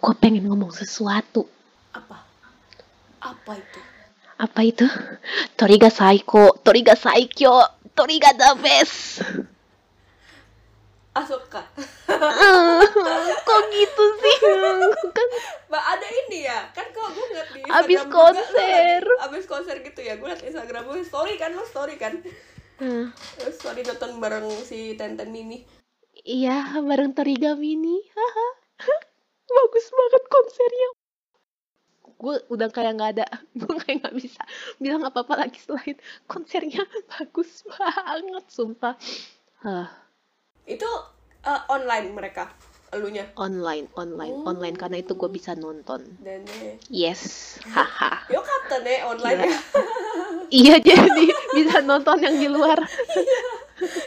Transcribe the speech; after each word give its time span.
gue 0.00 0.14
pengen 0.16 0.44
ngomong 0.44 0.72
sesuatu. 0.72 1.44
Apa? 1.92 2.24
Apa 3.20 3.52
itu? 3.54 3.80
Apa 4.36 4.60
itu? 4.62 4.86
Toriga 5.54 5.88
Saiko, 5.88 6.56
Toriga 6.58 6.94
Saikyo, 6.94 7.60
Toriga 7.92 8.32
the 8.32 8.50
best. 8.58 9.20
Asuka. 11.12 11.60
Kok 13.40 13.60
gitu 13.68 14.04
sih? 14.16 14.36
kan 15.10 15.28
Mbak 15.66 15.84
ada 15.88 16.08
ini 16.08 16.38
ya 16.42 16.70
kan 16.70 16.86
kalau 16.88 17.10
gue 17.10 17.24
ngeliat 17.24 17.48
di 17.48 17.60
Abis 17.62 17.98
Instagram 17.98 18.06
juga, 18.06 18.14
konser. 18.14 19.00
lagi- 19.02 19.22
abis 19.22 19.44
konser 19.44 19.76
gitu 19.80 20.00
ya 20.00 20.14
gue 20.16 20.24
liat 20.24 20.40
Instagram 20.40 20.82
gue 20.84 21.02
story 21.02 21.34
kan 21.34 21.50
lo 21.52 21.62
story 21.64 21.94
kan 21.94 22.14
Hmm, 22.80 23.12
story 23.52 23.84
nonton 23.84 24.16
bareng 24.18 24.48
si 24.60 24.96
Tenten 24.96 25.28
Mini 25.28 25.68
iya, 26.22 26.72
bareng 26.74 27.12
Toriga 27.12 27.52
Mini. 27.52 28.00
Haha. 28.08 28.48
Bagus 29.50 29.86
banget 29.90 30.22
konsernya. 30.26 30.88
Gue 32.20 32.36
udah 32.48 32.68
kayak 32.68 32.92
nggak 32.96 33.10
ada, 33.16 33.26
gue 33.60 33.74
kayak 33.80 34.04
nggak 34.04 34.16
bisa 34.16 34.42
bilang 34.76 35.02
apa-apa 35.02 35.40
lagi 35.40 35.58
selain 35.58 35.96
konsernya 36.24 36.84
bagus 37.12 37.64
banget, 37.66 38.44
sumpah. 38.48 38.94
Hah. 39.60 39.88
itu 40.64 40.86
eh, 41.42 41.62
online 41.68 42.14
mereka 42.14 42.48
elunya? 42.90 43.26
Online 43.36 43.86
online 43.94 44.34
Oh. 44.42 44.50
online. 44.50 44.74
Karena 44.74 44.98
itu 44.98 45.14
gue 45.14 45.28
bisa 45.28 45.54
nonton. 45.54 46.00
Dan 46.20 46.42
eh, 46.62 46.74
yes. 46.88 47.56
Haha. 47.66 48.26
Yo 48.28 48.40
kata 48.40 48.80
nih 48.80 49.02
online. 49.04 49.46
Ya 49.46 49.52
iya 50.62 50.74
jadi 50.78 51.26
bisa 51.54 51.78
nonton 51.80 52.18
yang 52.18 52.34
di 52.34 52.48
luar. 52.48 52.78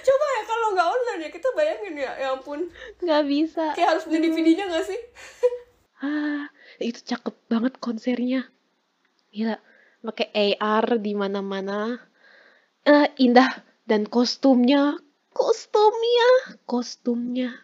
Coba 0.04 0.26
ya 0.30 0.42
kalau 0.46 0.68
nggak 0.72 0.88
online 0.88 1.22
ya 1.24 1.32
kita 1.32 1.50
bayangin 1.64 2.04
ya 2.04 2.12
ya 2.20 2.28
ampun. 2.36 2.68
Nggak 3.00 3.24
bisa. 3.32 3.66
Kayak 3.72 3.90
harus 3.96 4.04
beli 4.12 4.28
DVD-nya 4.28 4.66
nggak 4.68 4.88
sih? 4.88 5.02
Ah 6.04 6.52
itu 6.84 7.00
cakep 7.00 7.32
banget 7.48 7.80
konsernya. 7.80 8.52
Gila 9.32 9.56
pakai 10.04 10.60
AR 10.60 11.00
di 11.00 11.16
mana-mana. 11.16 11.96
Eh, 12.84 13.08
indah 13.24 13.64
dan 13.88 14.04
kostumnya 14.12 15.00
kostumnya 15.32 16.60
kostumnya. 16.68 17.56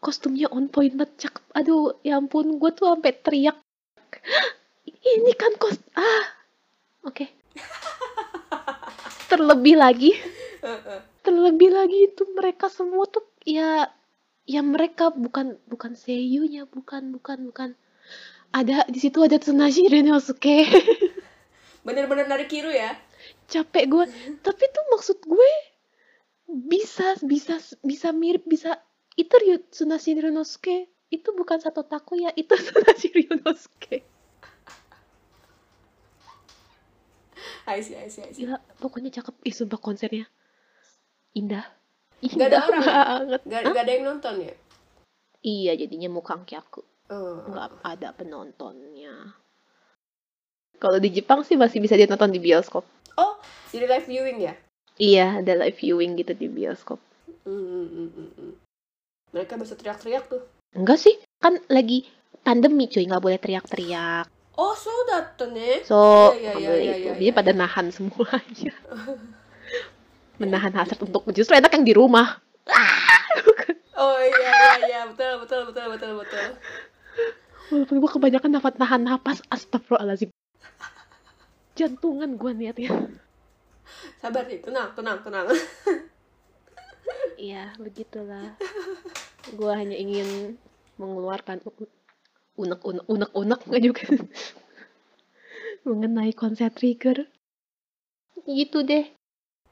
Kostumnya 0.00 0.48
on 0.48 0.72
point 0.72 0.96
banget 0.96 1.28
cakep. 1.28 1.44
Aduh 1.52 2.00
ya 2.00 2.16
ampun 2.16 2.56
gue 2.56 2.72
tuh 2.72 2.88
sampai 2.88 3.12
teriak. 3.20 3.60
Ini 4.88 5.32
kan 5.36 5.52
kos 5.60 5.76
ah 5.92 6.24
oke. 7.04 7.28
Terlebih 9.28 9.76
lagi. 9.76 10.16
Terlebih 11.26 11.74
lagi 11.74 12.06
itu 12.06 12.22
mereka 12.38 12.70
semua 12.70 13.10
tuh 13.10 13.26
ya 13.42 13.90
ya 14.46 14.62
mereka 14.62 15.10
bukan 15.10 15.58
bukan 15.66 15.98
seiyunya 15.98 16.70
bukan 16.70 17.10
bukan 17.10 17.50
bukan. 17.50 17.70
Ada 18.54 18.86
di 18.86 19.02
situ 19.02 19.18
ada 19.26 19.42
Tsunashi 19.42 19.90
Renosuke 19.90 20.70
bener-bener 21.86 22.30
dari 22.30 22.46
Kiru 22.46 22.70
ya? 22.70 22.94
Capek 23.50 23.84
gue 23.90 24.04
tapi 24.46 24.64
tuh 24.70 24.84
maksud 24.94 25.18
gue 25.26 25.50
bisa 26.46 27.18
bisa 27.26 27.58
bisa 27.82 28.14
mirip 28.14 28.46
bisa 28.46 28.78
itu 29.18 29.34
Ryu 29.34 29.66
Tsunashi 29.66 30.14
Renosuke 30.14 30.86
itu 31.10 31.28
bukan 31.34 31.58
satu 31.58 31.82
taku 31.82 32.22
ya 32.22 32.30
itu 32.38 32.54
Tsunashi 32.62 33.10
Renosuke 33.10 34.06
I 37.66 37.82
see, 37.82 37.98
I 37.98 38.06
see, 38.06 38.22
I 38.22 38.30
see. 38.30 38.46
gila 38.46 38.62
pokoknya 38.78 39.10
cakep. 39.10 39.42
Ih 39.42 39.50
sumpah 39.50 39.82
konsernya 39.82 40.30
indah 41.36 41.64
Nggak 42.18 42.48
ada 42.48 42.58
orang? 42.64 42.82
banget 42.82 43.40
Gak, 43.44 43.60
Hah? 43.60 43.72
gak 43.72 43.84
ada 43.84 43.92
yang 43.92 44.04
nonton 44.08 44.34
ya 44.40 44.54
iya 45.40 45.72
jadinya 45.76 46.08
mukangkyaku 46.10 46.82
Oh. 47.06 47.38
nggak 47.46 47.86
ada 47.86 48.10
penontonnya. 48.10 49.30
Kalau 50.76 50.98
di 50.98 51.06
Jepang 51.08 51.46
sih 51.46 51.54
masih 51.54 51.78
bisa 51.78 51.94
ditonton 51.94 52.28
di 52.28 52.42
bioskop. 52.42 52.82
oh 53.14 53.38
jadi 53.70 53.86
live 53.86 54.04
viewing 54.04 54.38
ya 54.42 54.58
Iya, 54.98 55.38
ada 55.38 55.54
live 55.54 55.76
viewing 55.76 56.16
gitu 56.16 56.32
di 56.32 56.50
bioskop. 56.50 56.98
Hmm, 57.46 57.62
hmm, 57.62 57.86
hmm, 57.86 58.08
hmm, 58.10 58.30
hmm. 58.34 58.52
mereka 59.30 59.54
bisa 59.54 59.78
teriak-teriak 59.78 60.26
tuh 60.26 60.42
Enggak 60.74 60.98
sih, 60.98 61.14
kan 61.38 61.62
lagi 61.68 62.10
pandemi 62.42 62.90
cuy, 62.90 63.06
nggak 63.06 63.22
boleh 63.22 63.38
teriak-teriak. 63.38 64.26
oh 64.58 64.74
so 64.74 64.90
datta 65.06 65.46
ne 65.46 65.86
So, 65.86 66.34
Iya, 66.34 66.34
iya, 66.34 66.50
nggak 66.50 66.58
iya, 66.58 66.66
boleh 66.66 66.82
iya, 66.82 66.90
itu. 66.90 66.98
iya, 66.98 67.10
Jadi 67.14 67.24
iya. 67.24 67.36
pada 67.38 67.52
nahan 67.54 67.86
semuanya. 67.94 68.74
Menahan 70.36 70.72
hasrat 70.76 71.00
untuk 71.00 71.24
justru 71.32 71.56
enak 71.56 71.72
yang 71.72 71.84
di 71.86 71.94
rumah. 71.96 72.40
oh 74.00 74.18
iya 74.20 74.52
iya 74.52 74.72
iya 74.84 75.00
betul 75.08 75.46
betul 75.46 75.60
betul 75.70 75.86
betul 75.94 76.12
betul 76.20 76.46
Walaupun 77.66 77.96
gue 77.98 78.10
kebanyakan 78.10 78.50
nahan 78.54 78.74
nahan 78.78 79.02
napas, 79.02 79.42
astagfirullahaladzim. 79.50 80.30
Jantungan 81.74 82.38
gue 82.38 82.52
niatnya. 82.54 82.92
sabar 84.22 84.46
nih 84.46 84.62
tenang 84.62 84.90
tenang 84.94 85.18
tenang 85.22 85.46
Iya, 87.36 87.76
begitulah. 87.76 88.56
Gua 89.54 89.76
hanya 89.76 89.94
ingin 89.94 90.56
mengeluarkan 90.96 91.60
u- 91.68 91.90
unek-unek 92.56 93.04
unek-unek 93.04 93.60
nggak 93.68 93.82
juga 93.84 94.02
mengenai 95.86 96.32
konsep 96.32 96.72
trigger. 96.72 97.28
Gitu 98.48 98.82
deh. 98.82 99.15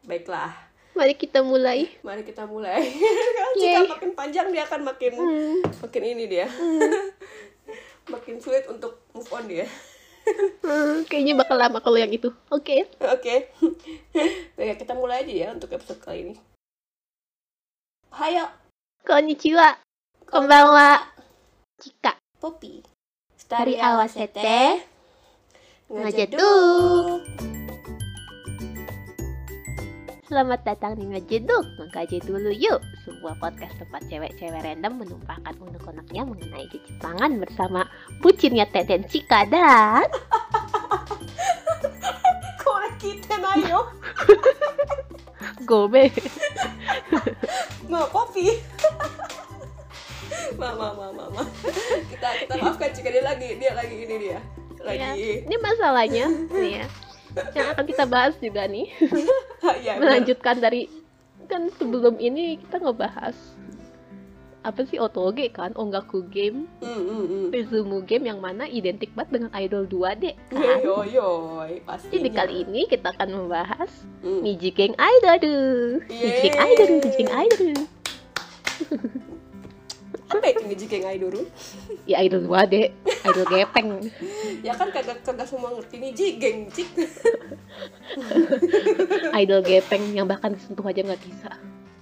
Baiklah 0.05 0.53
Mari 0.95 1.19
kita 1.19 1.43
mulai. 1.43 1.91
mari 2.01 2.23
kita 2.23 2.47
mulai 2.47 2.79
kalau 3.37 3.55
jika 3.57 3.81
makin 3.91 4.11
panjang 4.15 4.47
dia 4.49 4.63
akan 4.63 4.81
makin 4.85 5.13
Hmm. 5.13 5.59
makin 5.81 6.03
ini 6.07 6.25
dia 6.25 6.47
makin 8.13 8.39
sulit 8.39 8.63
untuk 8.67 9.03
move 9.11 9.27
on 9.31 9.45
dia 9.45 9.67
Hmm, 10.61 11.05
kayaknya 11.05 11.37
bakal 11.37 11.61
lama 11.61 11.77
kalau 11.79 12.01
yang 12.01 12.09
itu. 12.09 12.33
Oke. 12.49 12.89
oke 12.97 13.35
baik 14.55 14.81
kita 14.81 14.93
mulai 14.93 15.21
aja 15.21 15.35
ya 15.35 15.49
untuk 15.51 15.69
episode 15.69 16.01
kali 16.01 16.19
ini 16.23 16.35
Hayo 18.11 18.47
Konnichiwa. 19.03 19.77
Konbanwa. 20.25 20.97
Cika. 21.77 22.17
Poppy 22.39 22.81
Dari 23.45 23.77
Awasete. 23.77 24.81
Ngajeduk. 25.91 27.64
Selamat 30.35 30.67
datang 30.67 30.99
di 30.99 31.07
Ngejeduk. 31.07 31.63
Mengkaji 31.79 32.19
dulu 32.27 32.51
yuk. 32.51 32.83
Sebuah 33.07 33.39
podcast 33.39 33.71
tempat 33.79 34.03
cewek-cewek 34.11 34.67
random 34.67 35.07
menumpahkan 35.07 35.55
unek-uneknya 35.63 36.27
mengenai 36.27 36.67
Jepangan 36.75 37.39
bersama 37.39 37.87
bucinnya 38.19 38.67
Teten 38.67 39.07
Cika 39.07 39.47
dan... 39.47 40.03
Korek 42.67 42.99
kita 42.99 43.39
nayo 43.39 43.95
Gobe. 45.71 46.11
Ma 47.87 48.03
Poppy 48.11 48.59
Mama 50.59 50.99
mama 50.99 51.31
mama 51.31 51.43
kita 52.11 52.29
kita 52.43 52.55
maafkan 52.59 52.91
jika 52.91 53.09
dia 53.15 53.23
lagi 53.23 53.55
dia 53.55 53.71
lagi 53.71 53.97
ini 54.03 54.15
dia 54.19 54.43
Ya, 54.83 55.15
lagi 55.15 55.47
ini 55.47 55.57
masalahnya 55.63 56.27
nih 56.51 56.83
ya. 56.83 56.87
Yang 57.55 57.67
akan 57.79 57.85
kita 57.87 58.05
bahas 58.11 58.35
juga 58.43 58.67
nih. 58.67 58.91
ya. 59.87 59.97
Melanjutkan 59.99 60.61
dari 60.61 60.89
kan 61.45 61.69
sebelum 61.77 62.17
ini 62.21 62.57
kita 62.57 62.81
ngebahas 62.81 63.37
apa 64.65 64.81
sih 64.89 64.97
otoge 64.97 65.53
kan 65.53 65.77
ongaku 65.77 66.25
game 66.33 66.65
hmm, 66.81 67.05
hmm. 67.05 67.45
Rizumu 67.53 68.01
game 68.01 68.33
yang 68.33 68.41
mana 68.41 68.65
identik 68.65 69.13
banget 69.13 69.37
dengan 69.37 69.53
idol 69.61 69.85
2D 69.85 70.33
kan 70.49 70.81
Yo 70.81 71.05
yo 71.05 71.29
pasti. 71.85 72.17
jadi 72.17 72.29
kali 72.33 72.55
ini 72.65 72.89
kita 72.89 73.13
akan 73.13 73.45
membahas. 73.45 73.93
Niji 74.25 74.73
Geng 74.73 74.97
Idol 74.97 76.01
Niji 76.09 76.49
Geng 76.49 76.57
Idol 76.57 76.89
Niji 76.97 77.11
Geng 77.13 77.33
Idol 77.37 77.77
Apa 80.35 80.47
itu 80.51 80.87
jika 80.87 80.99
idol? 81.11 81.47
ya 82.05 82.19
idol 82.21 82.43
2D 82.43 82.91
idol 83.23 83.45
gepeng 83.47 83.89
Ya 84.61 84.75
kan 84.75 84.91
kagak 84.91 85.23
kagak 85.23 85.47
semua 85.47 85.71
ngerti 85.71 85.97
nih 85.97 86.11
jigeng 86.13 86.59
cik. 86.69 86.89
idol 89.33 89.61
gepeng 89.61 90.11
yang 90.11 90.27
bahkan 90.27 90.53
disentuh 90.53 90.83
aja 90.83 91.01
nggak 91.01 91.23
bisa 91.23 91.51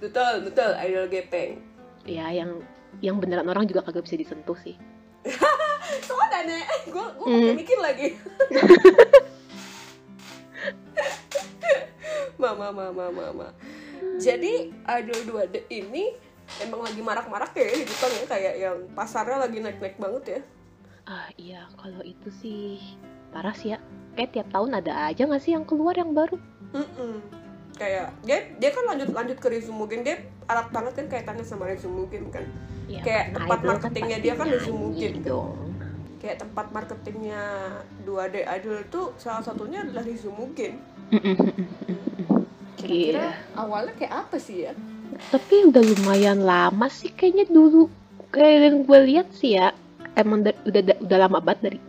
Betul 0.01 0.43
betul 0.43 0.73
idol 0.77 1.05
gepeng. 1.07 1.61
ya 2.03 2.27
yang 2.29 2.59
yang 2.99 3.15
beneran 3.17 3.45
orang 3.45 3.63
juga 3.63 3.81
kagak 3.81 4.03
bisa 4.03 4.17
disentuh 4.17 4.57
sih 4.57 4.75
Soalnya 6.03 6.39
nih, 6.43 6.61
gue 6.89 7.05
gue 7.15 7.25
pakai 7.27 7.55
mikir 7.55 7.77
lagi. 7.79 8.07
mama 12.35 12.71
mama 12.71 13.05
mama. 13.07 13.47
Jadi 14.17 14.67
idol 14.73 15.19
2D 15.23 15.63
ini 15.69 16.11
emang 16.59 16.81
lagi 16.81 16.99
marak-marak 16.99 17.51
ya 17.53 17.65
di 17.73 17.83
Jepang 17.83 18.11
ya 18.11 18.23
kayak 18.27 18.53
yang 18.57 18.77
pasarnya 18.93 19.37
lagi 19.39 19.57
naik-naik 19.57 19.95
banget 19.95 20.23
ya. 20.27 20.39
ah 21.03 21.27
iya 21.35 21.61
kalau 21.73 21.99
itu 21.99 22.29
sih 22.33 22.79
parah 23.29 23.51
sih 23.51 23.71
ya 23.71 23.79
kayak 24.13 24.31
tiap 24.31 24.47
tahun 24.49 24.77
ada 24.77 25.07
aja 25.07 25.23
nggak 25.23 25.41
sih 25.41 25.51
yang 25.51 25.63
keluar 25.63 25.93
yang 25.93 26.11
baru 26.11 26.37
Mm-mm. 26.71 27.19
Kayak 27.73 28.13
dia 28.21 28.37
dia 28.55 28.69
kan 28.69 28.85
lanjut 28.85 29.09
lanjut 29.11 29.37
ke 29.37 29.49
Rizumu 29.49 29.83
Game 29.83 30.01
dia 30.01 30.21
alat 30.45 30.69
banget 30.69 30.93
kan 30.93 31.05
kaitannya 31.09 31.41
sama 31.41 31.65
Rizumu 31.65 32.05
Game 32.05 32.29
kan. 32.29 32.45
Ya, 32.85 33.01
Kayak 33.01 33.25
kan 33.25 33.35
tempat 33.41 33.57
idol 33.57 33.67
marketingnya 33.67 34.15
pasti 34.15 34.23
dia 34.23 34.33
kan 34.33 34.47
tuh. 34.47 34.61
dong. 35.25 35.57
kayak 36.21 36.37
tempat 36.39 36.65
marketingnya 36.71 37.41
2D 38.05 38.35
Idol 38.47 38.77
itu 38.79 39.01
salah 39.17 39.41
satunya 39.41 39.83
adalah 39.83 39.99
Rizumukin 40.01 40.79
kira-kira 42.77 43.19
Iya. 43.25 43.29
awalnya 43.55 43.93
kayak 43.93 44.13
apa 44.23 44.37
sih 44.37 44.63
ya 44.63 44.73
Tapi 45.29 45.65
udah 45.65 45.81
lumayan 45.81 46.41
lama 46.41 46.87
sih 46.87 47.09
kayaknya 47.09 47.45
dulu. 47.45 47.89
Kayak 48.29 48.53
yang 48.63 48.77
gue 48.83 48.99
lihat 49.03 49.27
sih 49.31 49.53
ya, 49.53 49.71
emang 50.13 50.41
da- 50.41 50.57
udah 50.63 50.81
da- 50.83 50.99
udah 50.99 51.17
lama 51.19 51.37
banget 51.37 51.59
dari 51.63 51.79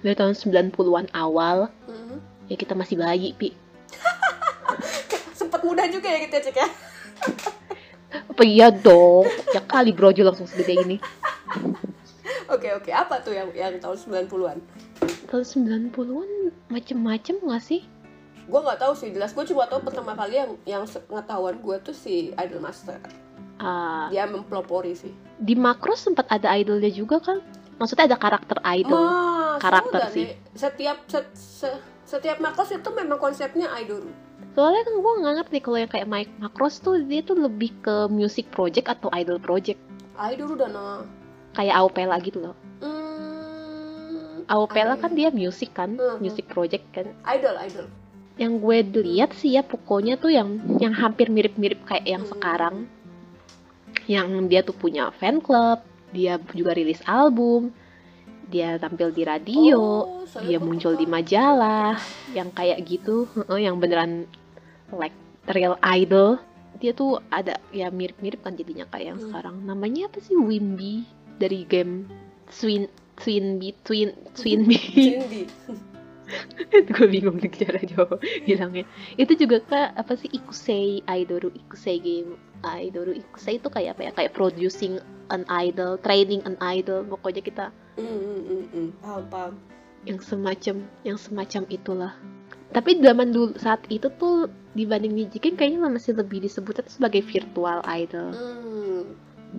dari 0.00 0.14
tahun 0.14 0.34
90-an 0.34 1.06
awal. 1.12 1.70
Mhm. 1.84 2.16
Ya 2.46 2.56
kita 2.56 2.74
masih 2.74 2.96
bayi, 2.96 3.32
Pi. 3.32 3.54
sempet 5.38 5.60
muda 5.62 5.84
juga 5.86 6.06
ya 6.06 6.18
kita 6.22 6.38
cek 6.40 6.56
ya 6.56 6.68
Apa 8.30 8.42
iya 8.42 8.68
dong? 8.68 9.24
Ya 9.52 9.60
kali 9.60 9.90
brojo 9.90 10.22
langsung 10.22 10.44
segede 10.44 10.76
ini. 10.76 10.96
oke 12.46 12.68
oke 12.74 12.90
apa 12.90 13.20
tuh 13.20 13.32
yang 13.32 13.48
yang 13.52 13.76
tahun 13.78 13.96
90-an 14.28 14.58
Tahun 15.26 15.44
90-an 15.44 16.30
macem-macem 16.68 17.36
gak 17.40 17.62
sih? 17.62 17.80
Gue 18.42 18.60
nggak 18.60 18.78
tahu 18.78 18.92
sih 18.92 19.08
jelas 19.10 19.30
gue 19.30 19.44
cuma 19.44 19.64
tahu 19.64 19.80
pertama 19.82 20.12
kali 20.12 20.34
yang 20.34 20.50
yang 20.64 20.82
pengetahuan 20.84 21.56
gue 21.56 21.76
tuh 21.80 21.92
si 21.92 22.30
Idol 22.32 22.58
Master 22.58 22.98
Ah, 23.56 24.10
dia 24.10 24.26
mempelopori 24.26 24.90
sih 24.92 25.12
di 25.36 25.54
Makros 25.54 26.02
sempat 26.02 26.26
ada 26.28 26.50
idolnya 26.52 26.88
juga 26.88 27.18
kan? 27.18 27.38
Maksudnya 27.72 28.06
ada 28.06 28.18
karakter 28.20 28.58
idol. 28.64 28.94
Mas, 29.00 29.58
karakter 29.58 30.00
sih. 30.10 30.24
nih. 30.24 30.34
setiap 30.52 30.98
set- 31.06 31.34
se- 31.34 31.80
setiap 32.04 32.38
makros 32.38 32.70
itu 32.70 32.90
memang 32.90 33.16
konsepnya 33.16 33.70
idol 33.76 34.06
Soalnya 34.52 34.82
kan 34.82 34.94
gue 34.94 35.12
nggak 35.16 35.34
ngerti 35.38 35.58
kalau 35.58 35.78
yang 35.78 35.88
kayak 35.88 36.04
Mike 36.06 36.32
Macross 36.36 36.76
tuh 36.76 37.00
dia 37.00 37.22
tuh 37.22 37.34
lebih 37.36 37.72
ke 37.78 38.06
music 38.06 38.50
project 38.50 38.86
atau 38.86 39.08
idol 39.12 39.38
project. 39.38 39.78
idol 40.20 40.52
udah 40.52 40.68
nah 40.68 41.00
Kayak 41.52 41.74
Aupela 41.78 42.16
gitu 42.18 42.38
loh. 42.40 42.54
hmm, 42.82 44.44
Aupela 44.46 44.94
kan 44.96 45.12
dia 45.12 45.30
music 45.30 45.70
kan, 45.72 45.94
Mhm. 45.94 46.18
music 46.18 46.46
project 46.46 46.84
kan. 46.90 47.06
idol 47.24 47.54
idol 47.58 47.86
Yang 48.42 48.52
gue 48.58 48.78
lihat 49.06 49.30
sih 49.38 49.54
ya 49.54 49.62
pokoknya 49.62 50.18
tuh 50.18 50.34
yang 50.34 50.58
yang 50.82 50.90
hampir 50.90 51.30
mirip-mirip 51.30 51.78
kayak 51.86 52.06
yang 52.10 52.24
sekarang. 52.26 52.90
Yang 54.10 54.28
dia 54.50 54.60
tuh 54.66 54.74
punya 54.74 55.14
fan 55.14 55.38
club, 55.38 55.78
dia 56.10 56.42
juga 56.50 56.74
rilis 56.74 56.98
album, 57.06 57.70
dia 58.50 58.74
tampil 58.82 59.14
di 59.14 59.22
radio, 59.22 59.78
Oh, 59.78 60.26
dia 60.42 60.58
muncul 60.58 60.98
di 60.98 61.06
majalah, 61.06 61.94
yang 62.34 62.50
kayak 62.50 62.82
gitu, 62.82 63.30
yang 63.54 63.78
beneran 63.78 64.26
like 64.90 65.14
real 65.54 65.78
idol. 65.86 66.42
Dia 66.82 66.90
tuh 66.98 67.22
ada 67.30 67.62
ya 67.70 67.94
mirip-mirip 67.94 68.42
kan 68.42 68.58
jadinya 68.58 68.90
kayak 68.90 69.14
yang 69.14 69.18
Hmm. 69.22 69.26
sekarang. 69.30 69.56
Namanya 69.62 70.10
apa 70.10 70.18
sih 70.18 70.34
Wimby 70.34 71.06
dari 71.38 71.62
game 71.62 72.10
Swin 72.50 72.90
Swinby 73.22 73.70
Twin. 73.86 74.10
Cindy 74.34 75.46
gue 76.88 77.06
bingung 77.08 77.38
nih 77.38 77.52
cara 77.52 77.80
jawab 77.82 78.18
bilangnya. 78.46 78.84
Itu 79.16 79.36
juga 79.36 79.62
kak 79.62 79.98
apa 79.98 80.12
sih 80.16 80.30
ikusei 80.32 81.04
idoru 81.04 81.52
ikusei 81.52 81.98
game. 82.00 82.38
Idoru 82.62 83.12
ikusei 83.12 83.58
itu 83.58 83.68
kayak 83.68 83.98
apa 83.98 84.02
ya? 84.08 84.10
Kayak 84.14 84.32
producing 84.36 85.02
an 85.30 85.44
idol 85.48 85.98
training 86.00 86.42
an 86.48 86.56
idol. 86.62 87.04
Pokoknya 87.06 87.42
kita 87.42 87.64
hmm, 87.98 88.68
hmm. 88.72 88.88
paham 89.02 89.24
paham. 89.28 89.54
yang 90.02 90.18
semacam 90.18 90.76
yang 91.06 91.18
semacam 91.18 91.62
itulah. 91.70 92.12
Tapi 92.72 93.04
zaman 93.04 93.36
dulu 93.36 93.52
saat 93.60 93.84
itu 93.92 94.08
tuh 94.16 94.48
dibanding 94.72 95.12
Nijikin 95.12 95.60
kayaknya 95.60 95.84
masih 95.84 96.16
lebih 96.16 96.40
disebutnya 96.40 96.88
sebagai 96.88 97.20
virtual 97.20 97.84
idol. 97.84 98.32
Hmm. 98.32 99.04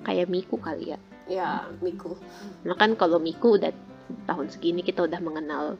kayak 0.01 0.25
Miku 0.25 0.57
kali 0.57 0.97
ya. 0.97 0.99
Ya 1.29 1.69
Miku. 1.79 2.17
Nah 2.65 2.73
kan 2.73 2.97
kalau 2.97 3.21
Miku 3.21 3.61
udah 3.61 3.69
tahun 4.25 4.49
segini 4.51 4.81
kita 4.83 5.05
udah 5.05 5.19
mengenal 5.21 5.77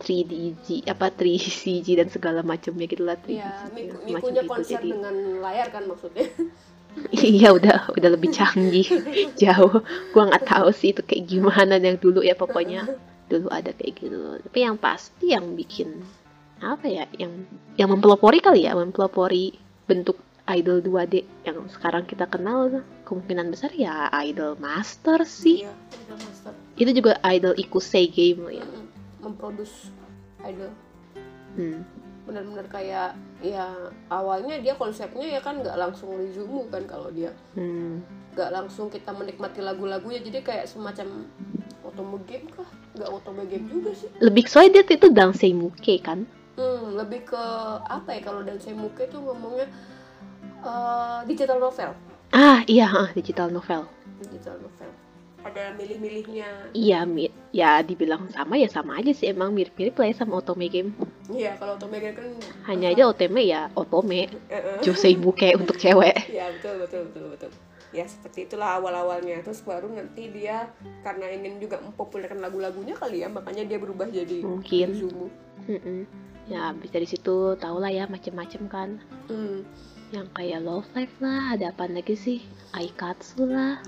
3DG 0.00 0.88
apa 0.88 1.12
3CG 1.12 1.86
dan 1.94 2.08
segala 2.08 2.40
macamnya 2.40 2.88
gitu 2.88 3.04
lah 3.04 3.14
3DG, 3.14 3.36
ya 3.36 3.52
Miku 3.70 3.96
Mikunya 4.08 4.42
itu. 4.42 4.48
konser 4.48 4.80
Jadi- 4.80 4.90
dengan 4.90 5.14
layar 5.38 5.68
kan 5.68 5.84
maksudnya? 5.84 6.26
Iya 7.14 7.54
udah 7.54 7.94
udah 7.94 8.10
lebih 8.10 8.34
canggih 8.34 8.82
jauh. 9.42 9.78
Gua 10.10 10.22
nggak 10.26 10.42
tahu 10.42 10.74
sih 10.74 10.90
itu 10.90 11.06
kayak 11.06 11.22
gimana 11.24 11.78
yang 11.78 11.94
dulu 11.94 12.18
ya 12.18 12.34
pokoknya 12.34 12.82
dulu 13.30 13.46
ada 13.46 13.70
kayak 13.70 13.94
gitu. 13.94 14.18
Tapi 14.42 14.58
yang 14.58 14.74
pasti 14.74 15.30
yang 15.30 15.54
bikin 15.54 16.02
apa 16.58 16.90
ya 16.90 17.06
yang 17.14 17.46
yang 17.78 17.88
mempelopori 17.88 18.42
kali 18.42 18.66
ya 18.66 18.74
mempelopori 18.74 19.54
bentuk 19.86 20.18
idol 20.50 20.82
2D 20.82 21.14
yang 21.46 21.62
sekarang 21.70 22.10
kita 22.10 22.26
kenal. 22.26 22.82
Kemungkinan 23.06 23.50
besar 23.50 23.70
ya 23.70 24.10
idol 24.22 24.58
master 24.58 25.22
sih. 25.22 25.62
Iya, 25.62 25.74
Idol 25.94 26.18
Master. 26.22 26.52
Itu 26.74 26.90
juga 26.90 27.18
idol 27.22 27.54
ikusei 27.54 28.06
game 28.06 28.50
ya. 28.50 28.62
Mm-mm. 28.62 28.79
Memproduce 29.20 29.92
idol. 30.44 30.72
Hmm. 31.56 31.82
benar-benar 32.20 32.62
kayak 32.70 33.18
ya 33.42 33.74
awalnya 34.06 34.62
dia 34.62 34.78
konsepnya 34.78 35.26
ya 35.34 35.40
kan 35.42 35.58
nggak 35.58 35.74
langsung 35.74 36.14
Rizumu 36.14 36.68
kan 36.70 36.86
kalau 36.86 37.10
dia 37.10 37.34
Hmm. 37.58 38.06
nggak 38.36 38.50
langsung 38.54 38.86
kita 38.86 39.10
menikmati 39.10 39.58
lagu-lagunya. 39.58 40.22
Jadi 40.22 40.38
kayak 40.44 40.70
semacam 40.70 41.26
otome 41.82 42.22
game 42.30 42.46
kah? 42.54 42.68
Nggak 42.94 43.10
otome 43.10 43.50
game 43.50 43.66
juga 43.66 43.90
sih. 43.96 44.06
Lebih 44.22 44.46
soalnya 44.46 44.86
dia 44.86 44.94
itu 44.94 45.08
Dansei 45.10 45.50
Muke 45.50 45.98
kan? 45.98 46.22
Hmm, 46.54 46.94
lebih 46.94 47.26
ke 47.34 47.42
apa 47.88 48.14
ya 48.14 48.20
kalau 48.22 48.46
dan 48.46 48.62
Muke 48.78 49.10
tuh 49.10 49.18
ngomongnya 49.18 49.66
eh, 50.62 51.18
digital 51.26 51.58
novel. 51.58 51.90
Ah 52.30 52.62
iya 52.70 52.86
ah, 52.86 53.10
digital 53.10 53.50
novel. 53.50 53.90
Digital 54.22 54.54
novel 54.62 55.09
ada 55.40 55.72
milih-milihnya 55.74 56.72
Iya, 56.72 57.06
ya 57.50 57.80
dibilang 57.80 58.28
sama 58.30 58.60
ya 58.60 58.68
sama 58.68 59.00
aja 59.00 59.10
sih 59.10 59.32
emang 59.32 59.56
mirip-mirip 59.56 59.96
lah 59.96 60.06
ya 60.12 60.16
sama 60.16 60.38
Otome 60.38 60.68
game. 60.68 60.92
iya 61.30 61.54
kalau 61.56 61.78
otome 61.78 61.98
game 61.98 62.14
kan 62.14 62.26
Hanya 62.66 62.90
aja 62.92 63.08
Otome 63.08 63.42
ya 63.42 63.70
Otome, 63.72 64.26
eh. 64.50 64.78
Josei 64.82 65.14
Buke 65.16 65.54
untuk 65.56 65.78
cewek. 65.78 66.28
ya 66.28 66.50
betul 66.54 66.84
betul 66.84 67.00
betul 67.10 67.26
betul 67.32 67.50
ya 67.90 68.06
seperti 68.06 68.46
itulah 68.46 68.78
awal-awalnya 68.78 69.42
terus 69.42 69.66
baru 69.66 69.90
nanti 69.90 70.30
dia 70.30 70.70
karena 71.02 71.26
ingin 71.26 71.58
juga 71.58 71.82
mempopulerkan 71.82 72.38
lagu-lagunya 72.38 72.94
kali 72.94 73.26
ya 73.26 73.28
makanya 73.28 73.66
dia 73.66 73.78
berubah 73.82 74.06
jadi 74.06 74.46
Mungkin. 74.46 74.88
Mm-mm. 75.66 76.06
Ya 76.50 76.74
bisa 76.74 76.98
di 76.98 77.06
situ 77.06 77.54
tau 77.56 77.78
lah 77.78 77.88
ya 77.88 78.10
macem-macem 78.10 78.66
kan. 78.66 78.98
hmm. 79.30 79.62
Yang 80.10 80.26
kayak 80.34 80.66
Love 80.66 80.90
Life 80.98 81.14
lah, 81.22 81.54
ada 81.54 81.70
apa 81.70 81.86
lagi 81.86 82.18
sih? 82.18 82.42
Aikatsu 82.74 83.46
lah, 83.46 83.78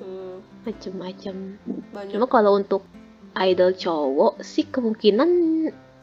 tuh 0.00 0.40
macem-macem. 0.64 1.60
banyak 1.92 2.16
Cuma 2.16 2.24
kalau 2.24 2.56
untuk 2.56 2.88
idol 3.36 3.76
cowok 3.76 4.40
sih 4.40 4.64
kemungkinan 4.64 5.28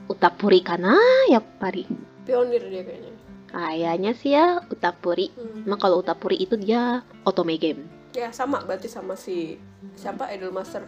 Utapuri 0.06 0.62
kana 0.62 0.94
ya 1.34 1.42
Pari. 1.42 1.82
pionir 2.26 2.62
dia 2.70 2.86
kayaknya 2.86 3.12
Kayaknya 3.50 4.12
sih 4.14 4.38
ya 4.38 4.62
Utapuri. 4.70 5.34
hmm. 5.34 5.66
Cuma 5.66 5.82
kalau 5.82 6.06
Utapuri 6.06 6.38
itu 6.38 6.54
dia 6.58 7.02
Otome 7.26 7.58
game. 7.58 7.90
ya 8.14 8.30
sama 8.30 8.62
berarti 8.62 8.86
sama 8.86 9.18
si 9.18 9.58
siapa 9.98 10.30
Idol 10.30 10.54
Master 10.54 10.86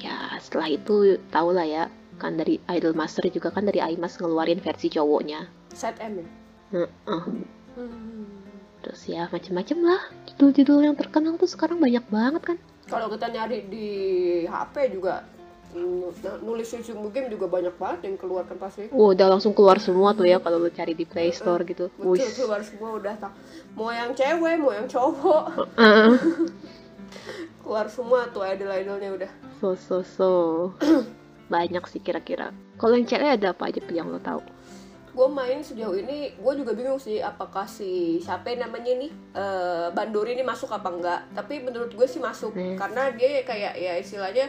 Ya 0.00 0.32
setelah 0.40 0.72
itu 0.72 1.20
tau 1.28 1.52
lah 1.52 1.68
ya 1.68 1.84
kan 2.18 2.34
dari 2.34 2.58
Idol 2.68 2.92
Master 2.92 3.24
juga 3.30 3.48
kan 3.48 3.62
dari 3.64 3.78
Aimas 3.78 4.18
ngeluarin 4.18 4.58
versi 4.58 4.90
cowoknya. 4.90 5.46
Side 5.70 6.02
M 6.02 6.12
ya 6.18 6.26
Heeh. 6.74 7.22
hmm. 7.78 8.26
Terus 8.78 9.00
ya 9.06 9.30
macem-macem 9.30 9.78
lah 9.80 10.02
judul-judul 10.28 10.84
yang 10.84 10.96
terkenal 10.98 11.38
tuh 11.38 11.46
sekarang 11.46 11.78
banyak 11.78 12.02
banget 12.10 12.42
kan. 12.44 12.58
kalau 12.84 13.06
kita 13.06 13.28
nyari 13.28 13.68
di 13.68 13.86
HP 14.44 14.96
juga 14.96 15.20
nulis 16.40 16.72
Rizumu 16.72 17.12
game 17.12 17.28
juga 17.28 17.44
banyak 17.44 17.76
banget 17.76 18.08
yang 18.08 18.16
keluarkan 18.16 18.56
pasti 18.56 18.88
Wah 18.88 19.12
udah 19.12 19.36
langsung 19.36 19.52
keluar 19.52 19.76
semua 19.76 20.16
tuh 20.16 20.24
ya 20.24 20.40
kalau 20.40 20.56
lu 20.56 20.72
cari 20.72 20.96
di 20.96 21.04
Play 21.04 21.28
Store 21.28 21.60
gitu. 21.68 21.92
betul 22.00 22.16
Wih. 22.16 22.24
keluar 22.32 22.64
semua 22.64 22.96
udah 22.96 23.14
tak 23.20 23.32
mau 23.76 23.92
yang 23.92 24.16
cewek 24.16 24.56
mau 24.56 24.72
yang 24.72 24.88
cowok 24.88 25.68
Heeh. 25.76 26.12
keluar 27.60 27.86
semua 27.92 28.24
tuh 28.32 28.40
idol-idolnya 28.48 29.10
udah 29.12 29.30
so 29.60 29.76
so 29.76 30.00
so. 30.00 30.30
banyak 31.48 31.84
sih 31.88 31.98
kira-kira. 31.98 32.52
Kalau 32.76 32.94
yang 32.94 33.08
cewek 33.08 33.40
ada 33.40 33.50
apa 33.50 33.68
aja 33.68 33.80
yang 33.90 34.08
lo 34.08 34.20
tahu? 34.20 34.40
gue 35.08 35.26
main 35.26 35.58
sejauh 35.58 35.98
ini 35.98 36.30
gue 36.38 36.52
juga 36.54 36.78
bingung 36.78 37.02
sih 37.02 37.18
apakah 37.18 37.66
si 37.66 38.22
siapa 38.22 38.54
namanya 38.54 38.94
nih 39.02 39.10
eh, 39.34 39.86
Bandori 39.90 40.38
ini 40.38 40.46
masuk 40.46 40.70
apa 40.70 40.94
enggak 40.94 41.20
tapi 41.34 41.58
menurut 41.58 41.90
gue 41.90 42.06
sih 42.06 42.22
masuk 42.22 42.54
Hmm. 42.54 42.78
karena 42.78 43.10
dia 43.10 43.42
kayak 43.42 43.74
ya 43.74 43.98
istilahnya 43.98 44.46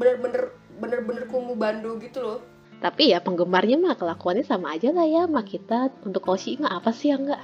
bener-bener 0.00 0.56
bener-bener 0.80 1.28
kumuh 1.28 1.52
Bando 1.52 2.00
gitu 2.00 2.24
loh 2.24 2.40
Tapi 2.80 3.12
ya 3.12 3.20
penggemarnya 3.20 3.76
mah 3.76 3.92
kelakuannya 3.92 4.40
sama 4.40 4.72
aja 4.72 4.88
lah 4.88 5.04
ya 5.04 5.28
sama 5.28 5.44
kita. 5.44 5.92
Untuk 6.00 6.24
Koshi 6.24 6.56
mah 6.56 6.80
apa 6.80 6.96
sih 6.96 7.12
yang 7.12 7.28
enggak? 7.28 7.42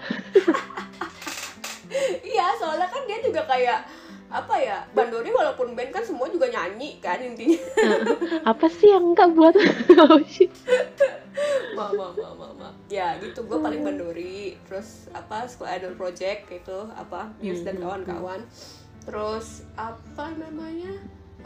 iya 2.32 2.56
soalnya 2.56 2.88
kan 2.88 3.04
dia 3.04 3.18
juga 3.20 3.44
kayak 3.44 3.84
apa 4.26 4.54
ya? 4.58 4.82
Bandori 4.90 5.30
walaupun 5.30 5.78
band 5.78 5.94
kan 5.94 6.02
semua 6.02 6.26
juga 6.26 6.50
nyanyi 6.50 6.98
kan 6.98 7.22
intinya. 7.22 7.62
Apa 8.50 8.66
sih 8.66 8.90
yang 8.90 9.14
enggak 9.14 9.30
buat? 9.34 9.54
Koshi? 10.10 10.50
ma 11.76 11.92
ma 11.92 12.08
ma 12.16 12.30
ma 12.32 12.48
ma. 12.56 12.68
ya 12.90 13.14
gitu. 13.22 13.46
Gue 13.46 13.58
paling 13.62 13.86
Bandori. 13.86 14.58
Terus 14.66 15.06
apa 15.14 15.46
School 15.46 15.70
Idol 15.70 15.94
Project 15.94 16.50
gitu. 16.50 16.90
Apa 16.96 17.30
Muse 17.38 17.62
dan 17.62 17.78
Hmm, 17.78 17.84
kawan-kawan. 17.86 18.40
Terus 19.06 19.62
apa 19.78 20.34
namanya? 20.34 20.94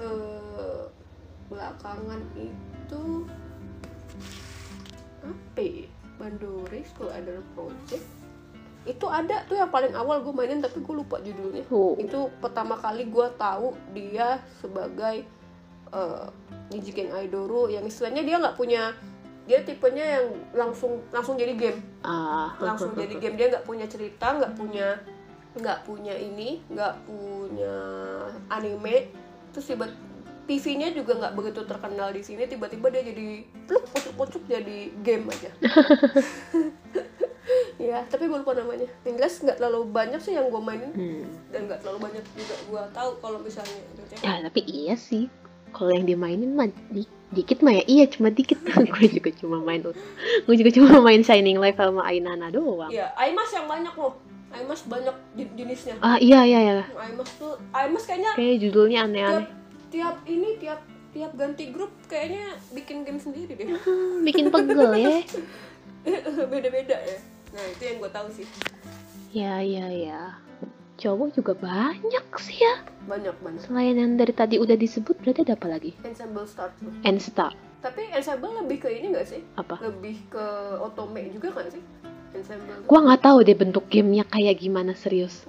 Eh 0.01 0.83
belakangan 1.53 2.23
itu 2.39 3.05
apa 5.21 5.61
ya? 5.61 5.89
Bandori 6.17 6.81
School 6.85 7.13
Idol 7.13 7.41
Project 7.57 8.20
itu 8.89 9.07
ada 9.07 9.45
tuh 9.45 9.61
yang 9.61 9.69
paling 9.69 9.93
awal 9.93 10.25
gue 10.25 10.33
mainin 10.33 10.65
tapi 10.65 10.81
gue 10.81 10.95
lupa 10.95 11.21
judulnya. 11.21 11.69
Oh. 11.69 11.97
itu 12.01 12.33
pertama 12.41 12.81
kali 12.81 13.13
gue 13.13 13.27
tahu 13.37 13.77
dia 13.93 14.41
sebagai 14.65 15.29
uh, 15.93 16.33
Niji 16.73 16.97
Geng 16.97 17.13
Aidoro 17.13 17.69
yang 17.69 17.85
istilahnya 17.85 18.25
dia 18.25 18.41
nggak 18.41 18.57
punya 18.57 18.97
dia 19.45 19.67
tipenya 19.67 20.21
yang 20.21 20.27
langsung 20.55 21.03
langsung 21.11 21.35
jadi 21.35 21.53
game. 21.59 21.81
Ah, 22.07 22.55
langsung 22.63 22.95
jadi 22.95 23.19
game. 23.19 23.35
Dia 23.35 23.51
nggak 23.51 23.67
punya 23.67 23.85
cerita 23.91 24.39
nggak 24.39 24.55
punya 24.55 25.03
nggak 25.59 25.79
punya 25.83 26.15
ini 26.15 26.63
nggak 26.71 26.95
punya 27.05 27.77
anime. 28.49 29.11
Terus 29.51 29.67
tiba 29.75 29.91
TV-nya 30.51 30.91
juga 30.91 31.15
nggak 31.15 31.35
begitu 31.39 31.63
terkenal 31.63 32.11
di 32.11 32.27
sini 32.27 32.43
tiba-tiba 32.51 32.91
dia 32.91 33.07
jadi 33.07 33.47
pluk 33.71 33.87
pucuk-pucuk 33.95 34.43
jadi 34.51 34.91
game 34.99 35.31
aja 35.31 35.51
ya 37.81 38.05
tapi 38.05 38.29
gue 38.29 38.37
lupa 38.37 38.53
namanya 38.53 38.85
yang 39.03 39.17
jelas 39.17 39.41
nggak 39.41 39.57
terlalu 39.57 39.89
banyak 39.89 40.21
sih 40.21 40.33
yang 40.33 40.47
gue 40.47 40.61
mainin 40.61 40.93
Hmm. 40.93 41.25
dan 41.49 41.65
nggak 41.65 41.81
terlalu 41.81 41.99
banyak 42.05 42.25
juga 42.31 42.55
gue 42.63 42.83
tahu 42.93 43.11
kalau 43.19 43.39
misalnya 43.41 43.73
itu 43.89 44.03
cewek. 44.07 44.21
Ya, 44.21 44.35
tapi 44.43 44.61
iya 44.63 44.95
sih. 44.95 45.33
Kalau 45.71 45.89
yang 45.89 46.05
dimainin 46.05 46.51
mah 46.51 46.67
di- 46.91 47.07
dikit 47.31 47.59
mah 47.61 47.73
ya 47.73 47.85
iya 47.87 48.05
cuma 48.05 48.29
dikit. 48.29 48.59
gue 48.93 49.07
juga 49.09 49.31
cuma 49.33 49.57
main 49.59 49.81
gue 49.81 50.55
juga 50.55 50.71
cuma 50.73 51.01
main 51.01 51.21
Shining 51.21 51.57
Light 51.57 51.75
sama 51.75 52.05
Ainana 52.05 52.51
doang. 52.51 52.91
ya 52.91 53.09
Aimas 53.15 53.49
yang 53.49 53.65
banyak 53.65 53.95
loh 53.95 54.19
Aimas 54.51 54.83
banyak 54.83 55.15
je- 55.33 55.53
jenisnya 55.55 55.95
Ah 56.01 56.19
iya 56.19 56.43
iya 56.43 56.59
iya. 56.61 56.75
Aimas 56.93 57.31
tuh 57.39 57.55
Aimas 57.71 58.03
kayaknya 58.03 58.35
Kayak 58.35 58.57
judulnya 58.61 59.01
tiap 59.01 59.09
aneh-aneh. 59.09 59.47
tiap 59.89 60.17
ini 60.25 60.49
tiap 60.59 60.81
tiap 61.11 61.33
ganti 61.33 61.65
grup 61.71 61.91
kayaknya 62.05 62.45
bikin 62.71 63.03
game 63.03 63.17
sendiri 63.17 63.55
deh 63.55 63.67
Hmm, 63.73 64.23
bikin 64.23 64.47
pegel 64.47 64.91
ya. 64.93 65.23
beda-beda 66.51 66.97
ya 66.99 67.19
nah 67.51 67.65
itu 67.67 67.83
yang 67.85 67.97
gue 67.99 68.11
tahu 68.11 68.29
sih 68.31 68.47
Ya 69.31 69.59
ya 69.59 69.87
ya. 69.87 70.23
Cowok 70.97 71.33
juga 71.33 71.53
banyak 71.57 72.27
sih 72.37 72.59
ya. 72.59 72.83
banyak 73.03 73.33
banget 73.39 73.63
Selain 73.63 73.95
yang 73.95 74.15
dari 74.15 74.31
tadi 74.31 74.57
udah 74.57 74.75
disebut 74.75 75.17
berarti 75.17 75.43
ada 75.43 75.55
apa 75.55 75.67
lagi? 75.69 75.95
ensemble 76.03 76.45
start 76.45 76.75
tuh 76.77 76.91
N-Star. 77.03 77.55
tapi 77.81 78.05
ensemble 78.11 78.53
lebih 78.59 78.79
ke 78.79 78.89
ini 78.91 79.11
gak 79.11 79.25
sih 79.27 79.41
Apa? 79.55 79.81
lebih 79.81 80.21
ke 80.29 80.45
otome 80.79 81.31
juga 81.31 81.49
kan 81.53 81.67
sih 81.69 81.81
ensemble 82.33 82.85
Gua 82.85 83.01
nggak 83.03 83.23
tahu 83.23 83.39
deh 83.41 83.57
bentuk 83.57 83.87
gamenya 83.87 84.23
kayak 84.25 84.57
gimana 84.57 84.93
serius. 84.93 85.49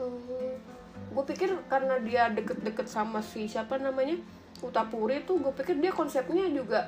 gue 1.11 1.23
pikir 1.27 1.51
karena 1.67 1.99
dia 1.99 2.29
deket-deket 2.29 2.87
sama 2.87 3.19
si 3.19 3.43
siapa 3.45 3.75
namanya 3.75 4.15
Utapuri 4.61 5.19
tuh 5.21 5.37
gue 5.37 5.51
pikir 5.53 5.75
dia 5.75 5.91
konsepnya 5.91 6.47
juga 6.47 6.87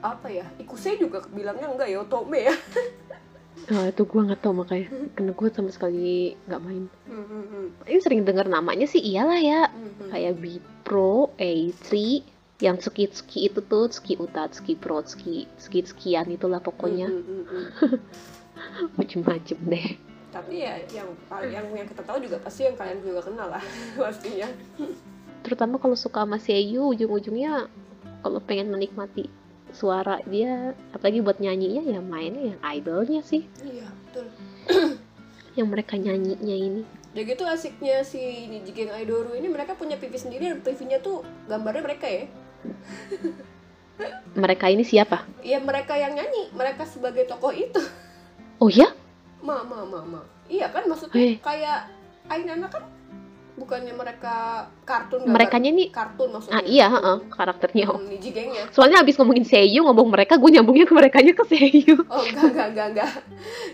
apa 0.00 0.26
ya 0.26 0.42
Ikuse 0.56 0.98
juga 0.98 1.22
bilangnya 1.26 1.68
enggak 1.68 1.86
ya 1.86 2.00
otome 2.00 2.42
ya 2.42 2.54
Oh, 3.66 3.84
itu 3.88 4.02
gua 4.06 4.20
nggak 4.30 4.40
tahu 4.44 4.54
makanya. 4.62 4.88
Karena 5.16 5.32
gue 5.34 5.48
sama 5.50 5.70
sekali 5.74 6.36
nggak 6.46 6.60
main. 6.62 6.84
Ini 7.88 7.98
sering 8.04 8.22
dengar 8.22 8.46
namanya 8.46 8.86
sih 8.86 9.00
iyalah 9.02 9.40
ya. 9.40 9.62
Hmm, 9.72 9.90
hmm. 9.96 10.08
kayak 10.12 10.32
B 10.38 10.44
Pro, 10.86 11.34
A3 11.40 11.90
yang 12.56 12.80
ski 12.80 13.04
ski 13.12 13.52
itu 13.52 13.60
tuh 13.60 13.92
ski 13.92 14.16
utat, 14.16 14.56
ski 14.56 14.80
pro, 14.80 15.04
ski 15.04 15.44
ski 15.60 15.84
skian 15.84 16.24
itulah 16.32 16.56
pokoknya 16.56 17.12
Hmm, 17.12 17.20
hmm, 17.20 17.44
hmm, 17.44 17.66
hmm. 17.84 17.98
macem-macem 18.96 19.58
deh. 19.68 19.88
tapi 20.32 20.64
ya 20.64 20.76
yang 20.92 21.08
yang 21.48 21.64
yang 21.72 21.86
kita 21.88 22.00
tahu 22.04 22.20
juga 22.20 22.36
pasti 22.40 22.64
yang 22.68 22.76
kalian 22.76 23.00
juga 23.00 23.24
kenal 23.24 23.48
lah 23.52 23.64
pastinya 24.00 24.48
Terutama 25.44 25.78
kalau 25.78 25.94
suka 25.96 26.24
sama 26.26 26.36
Seiyu 26.40 26.92
ujung-ujungnya 26.92 27.68
kalau 28.20 28.40
pengen 28.40 28.68
menikmati 28.72 29.28
suara 29.76 30.16
dia 30.24 30.72
apalagi 30.90 31.20
buat 31.20 31.36
nyanyinya 31.36 31.84
ya 31.86 32.00
mainnya 32.00 32.56
yang 32.56 32.60
idolnya 32.64 33.20
sih. 33.20 33.44
Iya 33.60 33.86
betul. 34.08 34.26
Yang 35.52 35.68
mereka 35.68 35.94
nyanyinya 35.94 36.56
ini. 36.56 36.82
Udah 37.12 37.24
gitu 37.24 37.44
asiknya 37.44 38.00
si 38.00 38.20
Niji 38.46 38.72
Geng 38.72 38.92
Aidoru 38.92 39.32
ini 39.32 39.48
mereka 39.48 39.72
punya 39.72 39.96
PV 39.96 40.12
sendiri 40.16 40.48
dan 40.48 40.60
PV-nya 40.60 41.00
tuh 41.00 41.20
gambarnya 41.46 41.84
mereka 41.84 42.06
ya. 42.08 42.24
Mereka 44.36 44.68
ini 44.68 44.84
siapa? 44.84 45.24
Ya 45.40 45.56
mereka 45.56 45.96
yang 45.96 46.12
nyanyi 46.12 46.52
mereka 46.52 46.84
sebagai 46.84 47.24
tokoh 47.24 47.48
itu. 47.48 47.80
Oh 48.60 48.68
ya 48.68 48.92
ma 49.40 49.64
ma 49.64 49.88
ma 49.88 50.00
ma. 50.04 50.20
Iya 50.46 50.68
kan 50.68 50.84
maksudnya 50.84 51.16
Eh. 51.16 51.36
kayak 51.40 51.88
Ainana 52.28 52.68
kan 52.68 52.84
bukannya 53.56 53.96
mereka 53.96 54.68
kartun 54.84 55.24
mereka 55.24 55.56
nih 55.56 55.88
kartun 55.88 56.28
maksudnya 56.28 56.60
ah 56.60 56.62
iya 56.62 56.86
heeh, 56.92 57.16
karakternya 57.32 57.88
Hmm, 57.88 58.04
Niji 58.04 58.30
Gengnya 58.30 58.68
soalnya 58.68 59.00
abis 59.00 59.16
ngomongin 59.16 59.48
Seiyu 59.48 59.80
ngomong 59.88 60.12
mereka 60.12 60.36
gue 60.36 60.50
nyambungnya 60.52 60.84
ke 60.84 60.92
mereka 60.92 61.18
ke 61.24 61.44
Seiyu 61.48 61.96
Oh 62.06 62.20
enggak 62.22 62.52
enggak 62.52 62.68
enggak 62.70 62.86
enggak. 62.92 63.10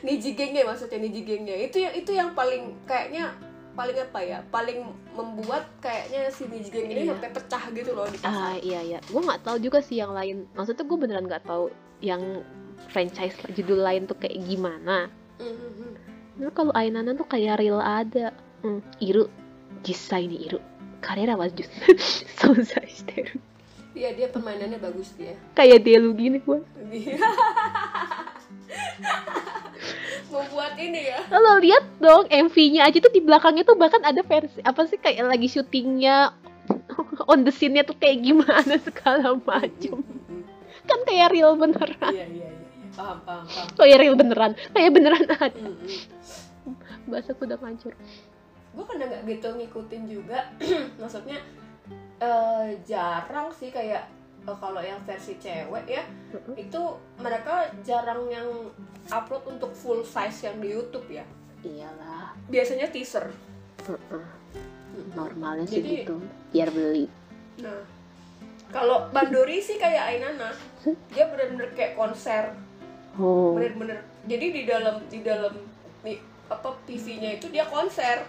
Niji 0.03 0.31
gengnya 0.33 0.63
maksudnya 0.65 0.99
Niji 1.03 1.21
gengnya. 1.23 1.57
Itu 1.67 1.83
yang 1.83 1.95
itu 1.95 2.11
yang 2.11 2.31
paling 2.33 2.75
kayaknya 2.87 3.35
paling 3.73 3.97
apa 3.99 4.19
ya? 4.23 4.39
Paling 4.49 4.79
membuat 5.13 5.67
kayaknya 5.79 6.31
si 6.31 6.47
Niji 6.47 6.71
geng 6.71 6.87
ini 6.87 7.03
Iya. 7.07 7.13
sampai 7.15 7.29
pecah 7.35 7.63
gitu 7.75 7.91
loh 7.93 8.07
di 8.07 8.17
Ah 8.23 8.55
iya 8.59 8.81
iya, 8.81 8.99
gue 9.03 9.21
nggak 9.21 9.43
tahu 9.43 9.57
juga 9.59 9.83
sih 9.83 9.99
yang 9.99 10.15
lain. 10.15 10.47
Maksudnya 10.55 10.85
gue 10.87 10.99
beneran 10.99 11.27
nggak 11.27 11.45
tahu 11.45 11.71
yang 11.99 12.23
franchise 12.89 13.35
judul 13.51 13.83
lain 13.83 14.07
tuh 14.07 14.15
kayak 14.15 14.39
gimana. 14.43 15.11
Hmm, 15.39 15.55
hmm, 15.55 15.73
hmm. 15.75 15.93
Nah 16.39 16.51
kalau 16.55 16.73
Ainana 16.73 17.15
tuh 17.15 17.27
kayak 17.27 17.59
real 17.59 17.79
ada. 17.79 18.31
Hmm, 18.63 18.79
Iru, 19.03 19.27
Jisai 19.83 20.27
ni 20.27 20.39
Iru. 20.43 20.59
Karera 21.03 21.35
was 21.35 21.51
just 21.53 21.71
Souzai 22.39 22.87
shiteru. 22.87 23.39
Iya 23.93 24.15
dia 24.15 24.27
permainannya 24.27 24.79
bagus 24.79 25.13
dia. 25.15 25.37
Kayak 25.53 25.85
Delu 25.85 26.15
gini 26.15 26.39
gue. 26.39 26.63
Dia- 26.89 27.19
Membuat 30.33 30.81
ini 30.81 31.13
ya. 31.13 31.19
Lo 31.29 31.61
lihat 31.61 31.85
dong 32.01 32.25
MV-nya 32.25 32.89
aja 32.89 32.99
tuh 32.99 33.13
di 33.13 33.21
belakangnya 33.21 33.69
tuh 33.69 33.77
bahkan 33.77 34.01
ada 34.01 34.25
versi 34.25 34.65
apa 34.65 34.89
sih 34.89 34.97
kayak 34.97 35.29
lagi 35.29 35.45
syutingnya 35.45 36.33
on 37.31 37.45
the 37.45 37.53
scene-nya 37.53 37.85
tuh 37.85 37.99
kayak 37.99 38.25
gimana 38.25 38.81
segala 38.87 39.37
macam. 39.37 40.01
Kan 40.89 40.99
kayak 41.05 41.37
real 41.37 41.53
beneran. 41.55 42.13
Iya 42.17 42.27
iya 42.33 42.49
iya. 42.49 42.67
Paham 42.97 43.19
paham 43.25 43.45
paham. 43.45 43.67
Kayak 43.77 43.99
real 44.01 44.17
beneran. 44.17 44.53
Kayak 44.73 44.91
beneran 44.97 45.25
ada. 45.29 45.69
Bahasa 47.05 47.37
udah 47.37 47.59
ngancur. 47.61 47.93
Gue 48.73 48.85
karena 48.85 49.05
nggak 49.07 49.23
gitu 49.27 49.49
ngikutin 49.53 50.03
juga 50.05 50.39
maksudnya 51.01 51.39
eh, 52.19 52.67
jarang 52.83 53.49
sih 53.51 53.69
kayak 53.69 54.09
eh, 54.43 54.57
kalau 54.57 54.81
yang 54.81 55.01
versi 55.03 55.37
cewek 55.37 55.85
ya 55.87 56.03
itu 56.55 56.83
mereka 57.17 57.55
jarang 57.83 58.27
yang 58.27 58.49
upload 59.09 59.45
untuk 59.51 59.73
full 59.73 60.01
size 60.03 60.43
yang 60.43 60.57
di 60.57 60.69
YouTube 60.71 61.09
ya 61.09 61.25
Iyalah. 61.61 62.35
biasanya 62.47 62.89
teaser 62.89 63.29
Heeh. 63.83 64.25
Normalnya 65.13 65.65
sih 65.65 65.81
Jadi- 65.81 66.05
gitu. 66.05 66.17
Biar 66.51 66.69
beli. 66.69 67.09
nah 67.59 67.81
kalau 68.69 69.09
Bandori 69.09 69.59
sih 69.59 69.77
kayak 69.77 70.17
Ainana 70.17 70.49
dia 71.13 71.29
bener-bener 71.29 71.71
kayak 71.73 71.95
konser 71.95 72.53
Oh. 73.13 73.53
bener-bener 73.53 74.01
jadi 74.25 74.47
di 74.49 74.63
dalam 74.65 74.97
di 75.07 75.21
dalam 75.21 75.53
di, 76.01 76.17
apa 76.49 76.73
PV-nya 76.89 77.37
itu 77.37 77.53
dia 77.53 77.69
konser 77.69 78.25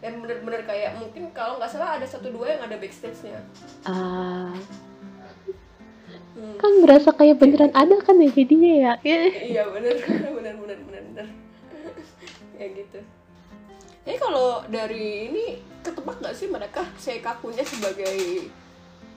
dan 0.00 0.12
bener-bener 0.18 0.64
kayak 0.64 0.96
mungkin 0.96 1.28
kalau 1.30 1.56
nggak 1.56 1.68
salah 1.68 1.96
ada 1.96 2.04
satu 2.04 2.28
dua 2.28 2.56
yang 2.56 2.62
ada 2.64 2.76
backstage-nya. 2.76 3.40
Ah, 3.84 4.52
Hmm. 6.30 6.56
kan 6.56 6.72
berasa 6.80 7.10
kayak 7.12 7.36
beneran 7.36 7.68
ada 7.70 8.00
kan 8.00 8.16
ya 8.16 8.30
jadinya 8.30 8.72
ya. 8.72 8.92
iya 9.02 9.62
bener. 9.66 9.92
Bener 10.36 10.54
bener 10.56 10.78
bener 10.78 11.02
bener. 11.04 11.26
Ya 12.60 12.66
gitu. 12.70 13.00
Jadi 14.00 14.16
kalau 14.16 14.64
dari 14.64 15.28
ini 15.28 15.44
ketebak 15.80 16.16
nggak 16.16 16.32
sih 16.32 16.48
mereka? 16.48 16.80
Seikakunya 16.96 17.60
sebagai 17.60 18.48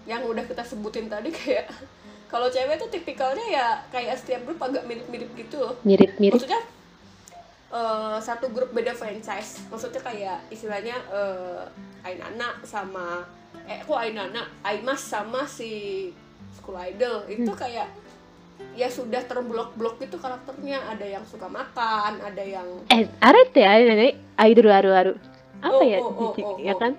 yang 0.04 0.28
udah 0.28 0.44
kita 0.44 0.64
sebutin 0.64 1.08
tadi 1.08 1.32
kayak 1.32 1.72
kalau 2.32 2.52
cewek 2.52 2.76
tuh 2.76 2.92
tipikalnya 2.92 3.46
ya 3.48 3.68
kayak 3.88 4.20
setiap 4.20 4.44
grup 4.44 4.60
agak 4.60 4.84
mirip-mirip 4.84 5.32
gitu 5.38 5.60
loh. 5.60 5.80
Mirip-mirip. 5.84 6.36
maksudnya 6.36 6.60
eh, 7.74 8.18
satu 8.22 8.48
grup 8.50 8.70
beda 8.72 8.94
franchise 8.94 9.66
maksudnya 9.68 10.00
kayak 10.00 10.38
istilahnya 10.48 10.96
eh, 11.10 11.64
Ainana 12.04 12.62
sama 12.62 13.26
eh 13.66 13.82
kok 13.82 13.96
Ainana 13.96 14.46
Aimas 14.62 15.02
sama 15.02 15.44
si 15.46 16.12
School 16.54 16.78
Idol 16.78 17.26
itu 17.28 17.52
kayak 17.54 17.90
ya 18.74 18.88
sudah 18.88 19.22
terblok-blok 19.24 19.98
gitu 20.00 20.18
karakternya 20.18 20.86
ada 20.88 21.04
yang 21.04 21.26
suka 21.26 21.50
makan 21.50 22.22
ada 22.22 22.44
yang 22.44 22.66
Eh, 22.88 23.10
arete 23.20 23.60
ya, 23.60 23.76
nenek. 23.76 24.14
Aidoru 24.38 24.70
aru 24.70 24.92
aru. 24.94 25.14
Apa 25.60 25.74
Oh, 25.74 25.86
ya? 25.86 26.00
oh, 26.00 26.12
oh, 26.12 26.32
oh, 26.34 26.58
ya 26.58 26.74
kan? 26.76 26.94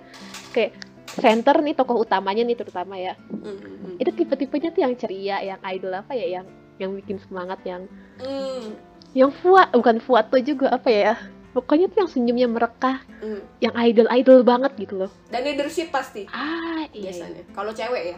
Kayak 0.51 0.75
center 1.07 1.55
nih 1.61 1.73
tokoh 1.73 2.01
utamanya 2.01 2.43
nih 2.43 2.55
terutama 2.55 2.95
ya. 2.95 3.15
mm, 3.31 3.39
mm, 3.39 3.55
mm. 3.61 3.95
Itu 4.01 4.11
tipe-tipenya 4.11 4.69
tuh 4.71 4.81
yang 4.83 4.93
ceria, 4.95 5.37
yang 5.41 5.59
idol 5.63 5.93
apa 5.95 6.11
ya, 6.11 6.39
yang 6.41 6.45
yang 6.75 6.91
bikin 6.91 7.17
semangat 7.23 7.59
yang 7.63 7.87
Hmm, 8.19 8.75
yang 9.15 9.31
fuat 9.31 9.71
bukan 9.71 10.03
fuat 10.03 10.27
tuh 10.27 10.43
juga 10.43 10.75
apa 10.75 10.91
ya? 10.91 11.15
Pokoknya 11.55 11.87
tuh 11.87 12.03
yang 12.03 12.11
senyumnya 12.11 12.47
mereka 12.51 12.99
Hmm. 13.23 13.39
yang 13.63 13.71
idol 13.79 14.11
idol 14.11 14.43
banget 14.43 14.75
gitu 14.75 15.07
loh. 15.07 15.11
Dan 15.31 15.47
leadership 15.47 15.87
pasti. 15.87 16.27
Ah 16.29 16.83
iya, 16.91 17.09
iya. 17.09 17.15
biasanya. 17.15 17.43
Kalau 17.55 17.71
cewek 17.71 18.03
ya? 18.11 18.17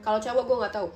Kalau 0.00 0.18
cowok 0.18 0.42
gue 0.48 0.56
nggak 0.64 0.74
tahu. 0.74 0.88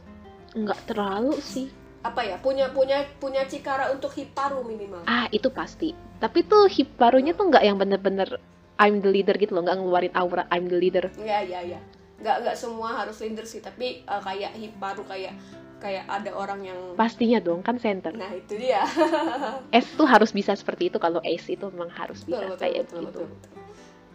Nggak 0.57 0.81
terlalu 0.89 1.37
sih. 1.45 1.69
Apa 2.01 2.25
ya? 2.25 2.41
Punya 2.41 2.73
punya 2.73 3.05
punya 3.21 3.45
cikara 3.45 3.93
untuk 3.93 4.17
hiparu 4.17 4.65
minimal. 4.65 5.05
Ah 5.05 5.29
itu 5.29 5.53
pasti. 5.53 5.93
Tapi 6.17 6.49
tuh 6.49 6.65
hiparunya 6.73 7.37
tuh 7.37 7.53
nggak 7.53 7.63
yang 7.63 7.77
bener-bener 7.77 8.41
I'm 8.81 9.05
the 9.05 9.13
leader 9.13 9.37
gitu 9.37 9.53
loh. 9.53 9.69
Nggak 9.69 9.77
ngeluarin 9.85 10.15
aura 10.17 10.49
I'm 10.49 10.73
the 10.73 10.81
leader. 10.81 11.13
Ya 11.21 11.45
ya 11.45 11.61
ya 11.61 11.79
nggak 12.23 12.37
nggak 12.47 12.57
semua 12.57 13.05
harus 13.05 13.21
leader 13.21 13.45
sih. 13.45 13.61
Tapi 13.61 14.01
uh, 14.09 14.23
kayak 14.25 14.57
hiparu 14.57 15.05
kayak 15.05 15.37
kayak 15.83 16.07
ada 16.07 16.31
orang 16.31 16.63
yang 16.63 16.79
pastinya 16.95 17.43
dong 17.43 17.67
kan 17.67 17.75
center. 17.83 18.15
Nah 18.15 18.31
itu 18.31 18.55
dia. 18.55 18.87
S 19.83 19.99
tuh 19.99 20.07
harus 20.07 20.31
bisa 20.31 20.55
seperti 20.55 20.95
itu 20.95 21.03
kalau 21.03 21.19
ace 21.27 21.51
itu 21.51 21.67
memang 21.75 21.91
harus 21.91 22.23
bisa 22.23 22.47
betul, 22.47 22.63
kayak 22.63 22.87
betul, 22.87 23.03
gitu. 23.03 23.11
betul, 23.11 23.27
betul. 23.27 23.51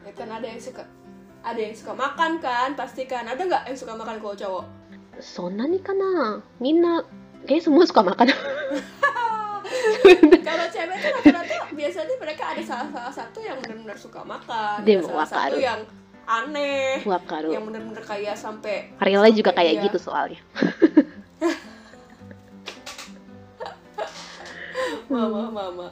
Ya, 0.07 0.11
kan 0.15 0.29
ada 0.31 0.47
yang 0.47 0.61
suka 0.63 0.83
ada 1.43 1.59
yang 1.59 1.75
suka 1.75 1.93
makan 1.93 2.31
kan 2.39 2.69
pasti 2.79 3.03
kan. 3.03 3.27
Ada 3.27 3.43
nggak 3.43 3.63
yang 3.67 3.77
suka 3.77 3.93
makan 3.99 4.15
kalau 4.23 4.35
cowok? 4.39 4.65
Sona 5.19 5.67
nih 5.67 5.83
kana. 5.83 6.39
Mina 6.63 7.03
kayak 7.43 7.67
semua 7.67 7.83
suka 7.83 8.07
makan. 8.07 8.31
Kalau 10.47 10.65
cewek 10.71 10.95
tuh 11.03 11.11
rata-rata 11.11 11.55
biasanya 11.75 12.15
mereka 12.15 12.43
ada 12.55 12.63
salah, 12.63 12.87
salah 12.87 13.13
satu 13.13 13.43
yang 13.43 13.59
benar-benar 13.59 13.99
suka 13.99 14.23
makan. 14.23 14.87
Dia 14.87 15.03
salah 15.03 15.27
wakaru. 15.27 15.35
satu 15.35 15.57
yang 15.59 15.81
aneh 16.27 17.03
wakaru. 17.07 17.49
yang 17.55 17.63
benar-benar 17.63 18.03
kayak 18.03 18.35
sampai 18.35 18.91
lain 18.99 19.35
juga 19.35 19.51
kayak 19.51 19.91
gitu 19.91 19.99
soalnya. 19.99 20.39
mama 25.07 25.47
mama. 25.47 25.87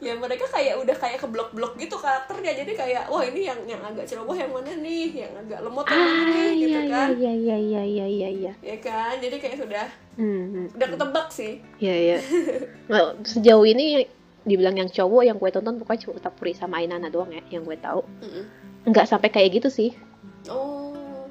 Ya 0.00 0.16
mereka 0.16 0.48
kayak 0.48 0.80
udah 0.80 0.96
kayak 0.96 1.18
ke 1.20 1.28
blok-blok 1.28 1.76
gitu 1.76 1.96
karakternya. 2.00 2.52
Jadi 2.64 2.72
kayak 2.72 3.12
wah 3.12 3.22
ini 3.24 3.44
yang 3.44 3.60
yang 3.68 3.82
agak 3.84 4.08
ceroboh 4.08 4.32
yang 4.32 4.50
mana 4.50 4.72
nih? 4.80 5.28
Yang 5.28 5.32
agak 5.46 5.60
lemot 5.60 5.86
yang 5.86 6.00
mana 6.00 6.16
ah 6.16 6.24
nih 6.26 6.50
gitu 6.56 6.80
iya 6.80 6.80
kan? 6.88 7.08
iya 7.16 7.32
iya 7.32 7.56
iya 7.56 7.82
iya 7.84 8.06
iya 8.06 8.28
iya. 8.32 8.52
Ya 8.64 8.76
kan? 8.80 9.14
Jadi 9.20 9.36
kayak 9.38 9.56
sudah 9.60 9.86
hmm, 10.16 10.72
udah 10.76 10.88
ketebak 10.88 11.28
sih. 11.32 11.52
Iya 11.78 11.94
iya. 11.94 12.18
Well, 12.92 13.18
sejauh 13.26 13.66
ini 13.66 14.06
dibilang 14.46 14.78
yang 14.78 14.90
cowok 14.90 15.22
yang 15.26 15.36
gue 15.42 15.50
tonton 15.50 15.82
pokoknya 15.82 16.00
cuma 16.06 16.22
Utapuri 16.22 16.54
sama 16.54 16.78
Ainana 16.78 17.10
doang 17.10 17.34
ya 17.34 17.42
yang 17.50 17.66
gue 17.66 17.76
tahu. 17.82 18.06
Mm-mm. 18.22 18.44
nggak 18.86 19.06
sampai 19.10 19.28
kayak 19.34 19.58
gitu 19.58 19.68
sih. 19.68 19.90
Oh 20.46 21.26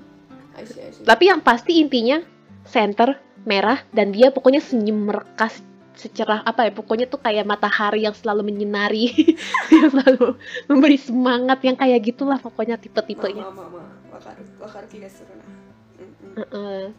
I 0.59 0.67
see, 0.67 0.83
I 0.83 0.91
see. 0.91 1.07
tapi 1.07 1.31
yang 1.31 1.39
pasti 1.39 1.79
intinya 1.79 2.19
center 2.65 3.17
merah 3.45 3.79
dan 3.93 4.09
dia 4.09 4.33
pokoknya 4.33 4.59
senyum 4.59 5.09
merekas 5.09 5.61
secerah 5.95 6.43
apa 6.43 6.67
ya 6.67 6.71
pokoknya 6.75 7.07
tuh 7.07 7.23
kayak 7.23 7.47
matahari 7.47 8.03
yang 8.03 8.11
selalu 8.11 8.51
menyinari 8.51 9.15
yang 9.73 9.89
selalu 9.95 10.35
memberi 10.67 10.99
semangat 10.99 11.63
yang 11.63 11.79
kayak 11.79 12.03
gitulah 12.03 12.35
pokoknya 12.35 12.75
tipe-tipenya. 12.75 13.47
Heeh. 16.35 16.91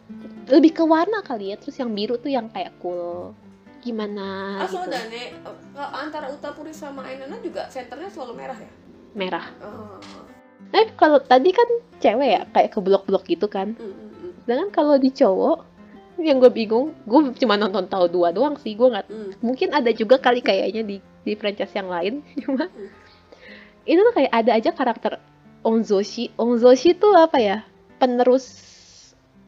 lebih 0.49 0.73
ke 0.73 0.85
warna 0.89 1.21
kali 1.21 1.53
ya 1.53 1.61
terus 1.61 1.77
yang 1.77 1.93
biru 1.93 2.17
tuh 2.17 2.33
yang 2.33 2.49
kayak 2.49 2.73
cool. 2.81 3.37
Gimana 3.85 4.65
ah 4.65 4.67
gitu. 4.67 4.89
Dan 4.89 5.13
eh, 5.13 5.29
antara 5.77 6.33
Utapuri 6.33 6.73
sama 6.73 7.05
Ainana 7.05 7.37
juga 7.45 7.69
senternya 7.69 8.09
selalu 8.09 8.33
merah 8.33 8.59
ya? 8.59 8.73
Merah. 9.13 9.47
Oh. 9.61 10.01
Eh 10.71 10.87
kalau 10.95 11.19
tadi 11.19 11.51
kan 11.51 11.69
cewek 11.99 12.29
ya 12.29 12.43
kayak 12.51 12.71
ke 12.73 12.79
blok-blok 12.81 13.25
gitu 13.25 13.47
kan 13.47 13.75
Mm, 13.75 13.87
mm, 13.87 14.11
mm. 14.11 14.31
sedangkan 14.45 14.71
kalau 14.71 14.97
di 14.97 15.11
cowok 15.11 15.59
yang 16.17 16.41
gue 16.41 16.49
bingung 16.49 16.97
gue 17.05 17.21
cuma 17.37 17.55
nonton 17.55 17.85
tahu 17.87 18.09
dua 18.09 18.33
doang 18.33 18.57
sih 18.57 18.73
gue 18.73 18.89
nggak 18.89 19.07
Mm. 19.07 19.31
mungkin 19.41 19.69
ada 19.71 19.91
juga 19.93 20.17
kali 20.17 20.41
kayaknya 20.41 20.83
di 20.83 20.97
di 21.23 21.33
franchise 21.35 21.75
yang 21.75 21.89
lain 21.89 22.25
cuma 22.43 22.67
Hmm. 22.67 22.89
itu 23.85 24.01
tuh 24.01 24.15
kayak 24.15 24.33
ada 24.33 24.51
aja 24.55 24.71
karakter 24.71 25.13
Onzoshi 25.63 26.31
Onzoshi 26.35 26.95
tuh 26.95 27.15
apa 27.15 27.39
ya 27.39 27.57
penerus 27.99 28.47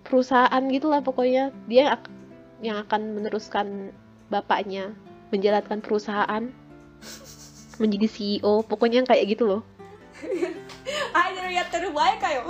perusahaan 0.02 0.62
gitu 0.70 0.88
lah 0.88 1.00
pokoknya 1.00 1.50
dia 1.66 1.94
ak- 1.94 2.10
yang 2.58 2.80
akan 2.82 3.14
meneruskan 3.14 3.92
bapaknya 4.28 4.90
menjalankan 5.30 5.78
perusahaan 5.78 6.48
menjadi 7.78 8.06
CEO 8.08 8.66
pokoknya 8.66 9.04
yang 9.04 9.08
kayak 9.08 9.26
gitu 9.30 9.44
loh 9.46 9.62
Ah, 11.18 11.26
ini 11.34 11.58
lihat 11.58 11.66
terbaik 11.74 12.22
kayo. 12.22 12.42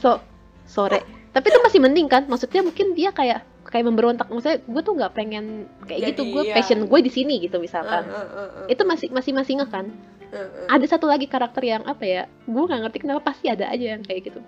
so 0.00 0.16
sore 0.64 1.04
tapi 1.36 1.52
itu 1.52 1.60
masih 1.60 1.80
mending 1.84 2.08
kan 2.08 2.24
maksudnya 2.24 2.64
mungkin 2.64 2.96
dia 2.96 3.12
kayak 3.12 3.44
kayak 3.68 3.84
memberontak 3.90 4.30
maksudnya 4.30 4.62
gue 4.62 4.82
tuh 4.86 4.94
nggak 4.94 5.12
pengen 5.18 5.66
kayak 5.84 6.00
Jadi, 6.00 6.10
gitu 6.14 6.22
gue 6.30 6.42
iya. 6.46 6.54
passion 6.54 6.86
gue 6.86 7.00
di 7.02 7.10
sini 7.10 7.42
gitu 7.42 7.58
misalkan 7.58 8.06
ah, 8.06 8.22
ah, 8.22 8.48
ah. 8.62 8.66
itu 8.70 8.82
masih 8.86 9.10
masih 9.10 9.32
masih 9.34 9.52
nggak 9.60 9.70
kan 9.70 9.86
Ah, 10.34 10.50
ah. 10.66 10.78
ada 10.78 10.86
satu 10.90 11.06
lagi 11.06 11.30
karakter 11.30 11.62
yang 11.62 11.82
apa 11.86 12.02
ya 12.02 12.22
gue 12.26 12.62
nggak 12.66 12.80
ngerti 12.86 12.98
kenapa 13.06 13.22
pasti 13.22 13.46
ada 13.46 13.70
aja 13.70 13.94
yang 13.94 14.02
kayak 14.02 14.30
gitu 14.30 14.42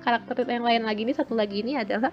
karakter 0.00 0.48
yang 0.48 0.64
lain 0.64 0.82
lagi 0.84 1.04
ini 1.04 1.12
satu 1.12 1.36
lagi 1.36 1.60
ini 1.60 1.76
adalah 1.76 2.08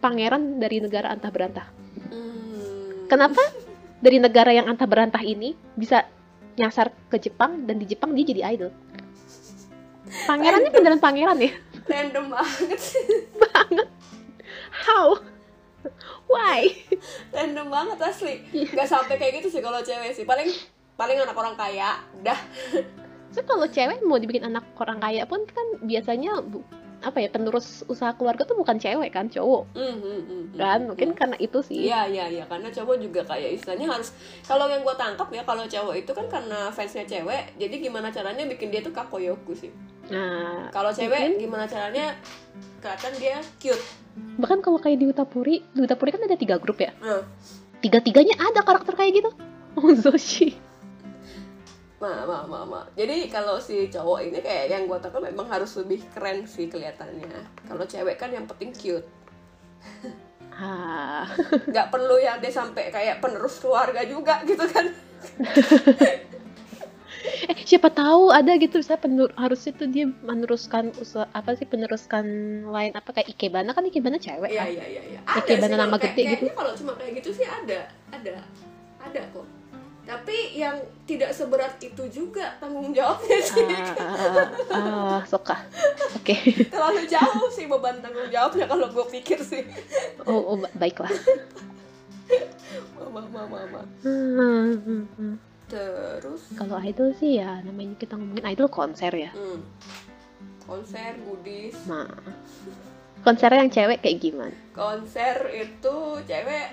pangeran 0.00 0.56
dari 0.56 0.80
negara 0.80 1.12
antah 1.12 1.32
berantah 1.32 1.68
Hmm. 1.96 3.08
kenapa 3.08 3.40
dari 4.04 4.20
negara 4.20 4.52
yang 4.52 4.68
antah 4.68 4.84
berantah 4.84 5.24
ini 5.24 5.56
bisa 5.74 6.04
nyasar 6.56 6.92
ke 7.08 7.16
Jepang 7.16 7.64
dan 7.64 7.80
di 7.80 7.88
Jepang 7.88 8.12
dia 8.12 8.24
jadi 8.24 8.52
idol 8.52 8.70
pangerannya 10.24 10.70
beneran 10.70 10.98
pangeran 10.98 11.38
ya 11.38 11.52
Random 11.86 12.26
banget 12.28 12.78
sih. 12.78 13.06
how 14.80 15.14
why 16.26 16.66
Random 17.30 17.68
banget 17.68 17.98
asli. 18.00 18.42
Iya. 18.50 18.74
Gak 18.74 18.88
sampai 18.88 19.14
kayak 19.16 19.38
gitu 19.38 19.48
sih 19.48 19.62
kalau 19.62 19.78
cewek 19.78 20.10
sih. 20.10 20.24
Paling 20.24 20.50
paling 20.94 21.16
anak 21.16 21.34
orang 21.34 21.54
kaya. 21.54 22.02
Dah. 22.20 22.38
so 23.28 23.42
kalau 23.42 23.66
cewek 23.66 24.00
mau 24.00 24.16
dibikin 24.16 24.42
anak 24.42 24.66
orang 24.76 24.96
kaya 24.96 25.22
pun 25.24 25.44
kan 25.44 25.66
biasanya 25.80 26.40
bu- 26.40 26.64
apa 26.98 27.20
ya 27.20 27.28
penerus 27.28 27.84
usaha 27.84 28.08
keluarga 28.10 28.42
tuh 28.42 28.56
bukan 28.56 28.80
cewek 28.80 29.12
kan 29.12 29.28
cowok 29.28 29.68
Hmm, 29.70 29.94
hmm, 29.94 30.00
hmm, 30.00 30.24
hmm. 30.24 30.44
kan 30.56 30.80
mungkin 30.82 31.12
karena 31.12 31.36
itu 31.36 31.60
sih 31.60 31.84
Iya 31.84 32.08
iya 32.08 32.24
iya 32.26 32.44
karena 32.48 32.66
cowok 32.66 32.96
juga 32.96 33.20
kayak 33.22 33.60
istilahnya 33.60 33.92
harus 33.92 34.16
kalau 34.42 34.64
yang 34.64 34.80
gue 34.80 34.96
tangkap 34.96 35.28
ya 35.28 35.44
kalau 35.44 35.62
cowok 35.62 35.94
itu 35.94 36.10
kan 36.10 36.26
karena 36.26 36.72
fansnya 36.72 37.04
cewek 37.04 37.52
jadi 37.54 37.74
gimana 37.78 38.08
caranya 38.08 38.48
bikin 38.48 38.72
dia 38.72 38.80
tuh 38.80 38.90
kakoyoku 38.90 39.52
sih 39.52 39.68
nah 40.06 40.70
kalau 40.70 40.90
cewek 40.94 41.18
Mungkin. 41.18 41.42
gimana 41.42 41.64
caranya? 41.66 42.14
Kelihatan 42.78 43.12
dia 43.18 43.36
cute. 43.58 43.84
Bahkan 44.38 44.58
kalau 44.62 44.78
kayak 44.78 45.02
di 45.02 45.06
Utapuri 45.10 45.60
di 45.74 45.80
Utapuri 45.82 46.10
kan 46.14 46.22
ada 46.24 46.38
tiga 46.38 46.56
grup 46.62 46.78
ya? 46.78 46.94
Nah 47.02 47.24
tiga 47.82 47.98
tiganya 48.00 48.34
ada 48.38 48.62
karakter 48.62 48.94
kayak 48.94 49.12
gitu. 49.22 49.30
Oh 49.76 49.92
Zoshi. 49.92 50.56
Ma 52.00 52.24
ma 52.24 52.48
ma 52.48 52.64
ma. 52.64 52.80
jadi 52.96 53.28
kalau 53.28 53.60
si 53.60 53.92
cowok 53.92 54.24
ini 54.24 54.40
kayak 54.40 54.72
yang 54.72 54.88
gue 54.88 54.96
tangkap 55.00 55.20
memang 55.20 55.48
harus 55.52 55.76
lebih 55.80 56.00
keren 56.16 56.48
sih 56.48 56.64
kelihatannya. 56.68 57.28
Kalau 57.68 57.84
cewek 57.84 58.16
kan 58.16 58.32
yang 58.32 58.48
penting 58.48 58.72
cute. 58.72 59.04
Ah. 60.56 61.28
Nggak 61.68 61.92
perlu 61.92 62.16
yang 62.16 62.40
dia 62.40 62.48
sampai 62.48 62.88
kayak 62.88 63.20
penerus 63.20 63.60
keluarga 63.60 64.00
juga 64.08 64.40
gitu 64.48 64.64
kan 64.64 64.88
siapa 67.76 67.92
tahu 67.92 68.32
ada 68.32 68.56
gitu 68.56 68.80
bisa 68.80 68.96
penur 68.96 69.28
harusnya 69.36 69.76
tuh 69.76 69.84
dia 69.84 70.08
meneruskan 70.08 70.96
usaha 70.96 71.28
apa 71.30 71.52
sih 71.52 71.68
peneruskan 71.68 72.24
lain 72.64 72.96
apa 72.96 73.12
kayak 73.12 73.36
Ikebana 73.36 73.76
kan 73.76 73.84
Ikebana 73.84 74.16
cewek 74.16 74.48
iya 74.48 74.64
kan? 74.64 74.72
iya 74.72 74.84
iya 74.88 75.02
iya. 75.12 75.20
Ya, 75.20 75.28
ada 75.28 75.44
kayak 75.44 75.60
sih 75.60 75.76
nama 75.76 75.96
kayak- 76.00 76.04
gede 76.08 76.22
gitu. 76.32 76.44
kalau 76.56 76.72
cuma 76.72 76.92
kayak 76.96 77.12
gitu 77.20 77.36
sih 77.36 77.44
ada 77.44 77.84
ada 78.08 78.40
ada 78.96 79.20
kok. 79.28 79.44
Tapi 80.06 80.56
yang 80.56 80.78
tidak 81.04 81.36
seberat 81.36 81.76
itu 81.78 82.00
juga 82.08 82.56
tanggung 82.56 82.96
jawabnya 82.96 83.38
sih. 83.44 83.66
Ah, 83.98 84.46
ah, 84.72 85.20
suka. 85.26 85.66
Oke. 86.16 86.32
Terlalu 86.72 87.10
jauh 87.10 87.50
sih 87.52 87.68
beban 87.68 88.00
tanggung 88.00 88.30
jawabnya 88.30 88.64
kalau 88.64 88.88
gue 88.88 89.06
pikir 89.12 89.36
sih. 89.42 89.68
Oh, 90.24 90.54
oh 90.54 90.56
ba- 90.56 90.72
baiklah. 90.72 91.10
Mama 92.96 93.20
mama 93.28 93.58
mama. 93.68 93.80
Hmm, 94.00 94.78
hmm, 94.80 95.04
hmm. 95.18 95.34
Terus? 95.66 96.42
Kalau 96.54 96.78
idol 96.82 97.10
sih 97.18 97.42
ya 97.42 97.60
namanya 97.62 97.98
kita 97.98 98.14
ngomongin 98.14 98.46
idol 98.54 98.68
konser 98.70 99.12
ya. 99.12 99.30
Hmm, 99.34 99.60
konser 100.64 101.18
goodies. 101.26 101.76
Nah 101.90 102.10
konser 103.26 103.50
yang 103.50 103.70
cewek 103.70 103.98
kayak 104.02 104.18
gimana? 104.22 104.56
Konser 104.70 105.50
itu 105.50 105.96
cewek 106.26 106.66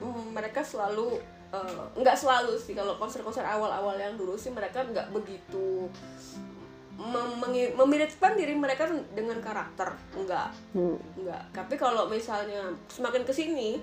mm, 0.00 0.32
mereka 0.32 0.64
selalu 0.64 1.20
eh, 1.52 1.84
nggak 2.00 2.16
selalu 2.16 2.56
sih. 2.56 2.72
Kalau 2.72 2.96
konser-konser 2.96 3.44
awal-awal 3.44 4.00
yang 4.00 4.16
dulu 4.16 4.34
sih 4.40 4.48
mereka 4.48 4.84
nggak 4.84 5.12
begitu 5.12 5.88
mem- 7.00 7.76
memiripkan 7.76 8.36
diri 8.36 8.56
mereka 8.56 8.88
dengan 9.12 9.40
karakter. 9.44 9.92
Enggak 10.16 10.52
hmm. 10.72 10.96
enggak 11.20 11.42
tapi 11.52 11.74
kalau 11.76 12.08
misalnya 12.08 12.72
semakin 12.88 13.24
ke 13.24 13.32
sini 13.36 13.80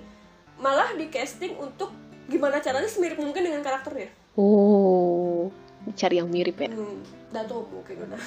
malah 0.58 0.90
di 0.98 1.06
casting 1.06 1.54
untuk 1.54 1.94
gimana 2.28 2.60
caranya 2.60 2.90
semirip 2.90 3.16
mungkin 3.16 3.46
dengan 3.46 3.62
karakternya 3.64 4.10
oh 4.38 5.50
cari 5.92 6.16
yang 6.16 6.30
mirip 6.30 6.54
ya? 6.56 6.70
Hmm, 6.70 7.02
Dato 7.28 7.66
mungkin 7.66 8.06
udah 8.06 8.20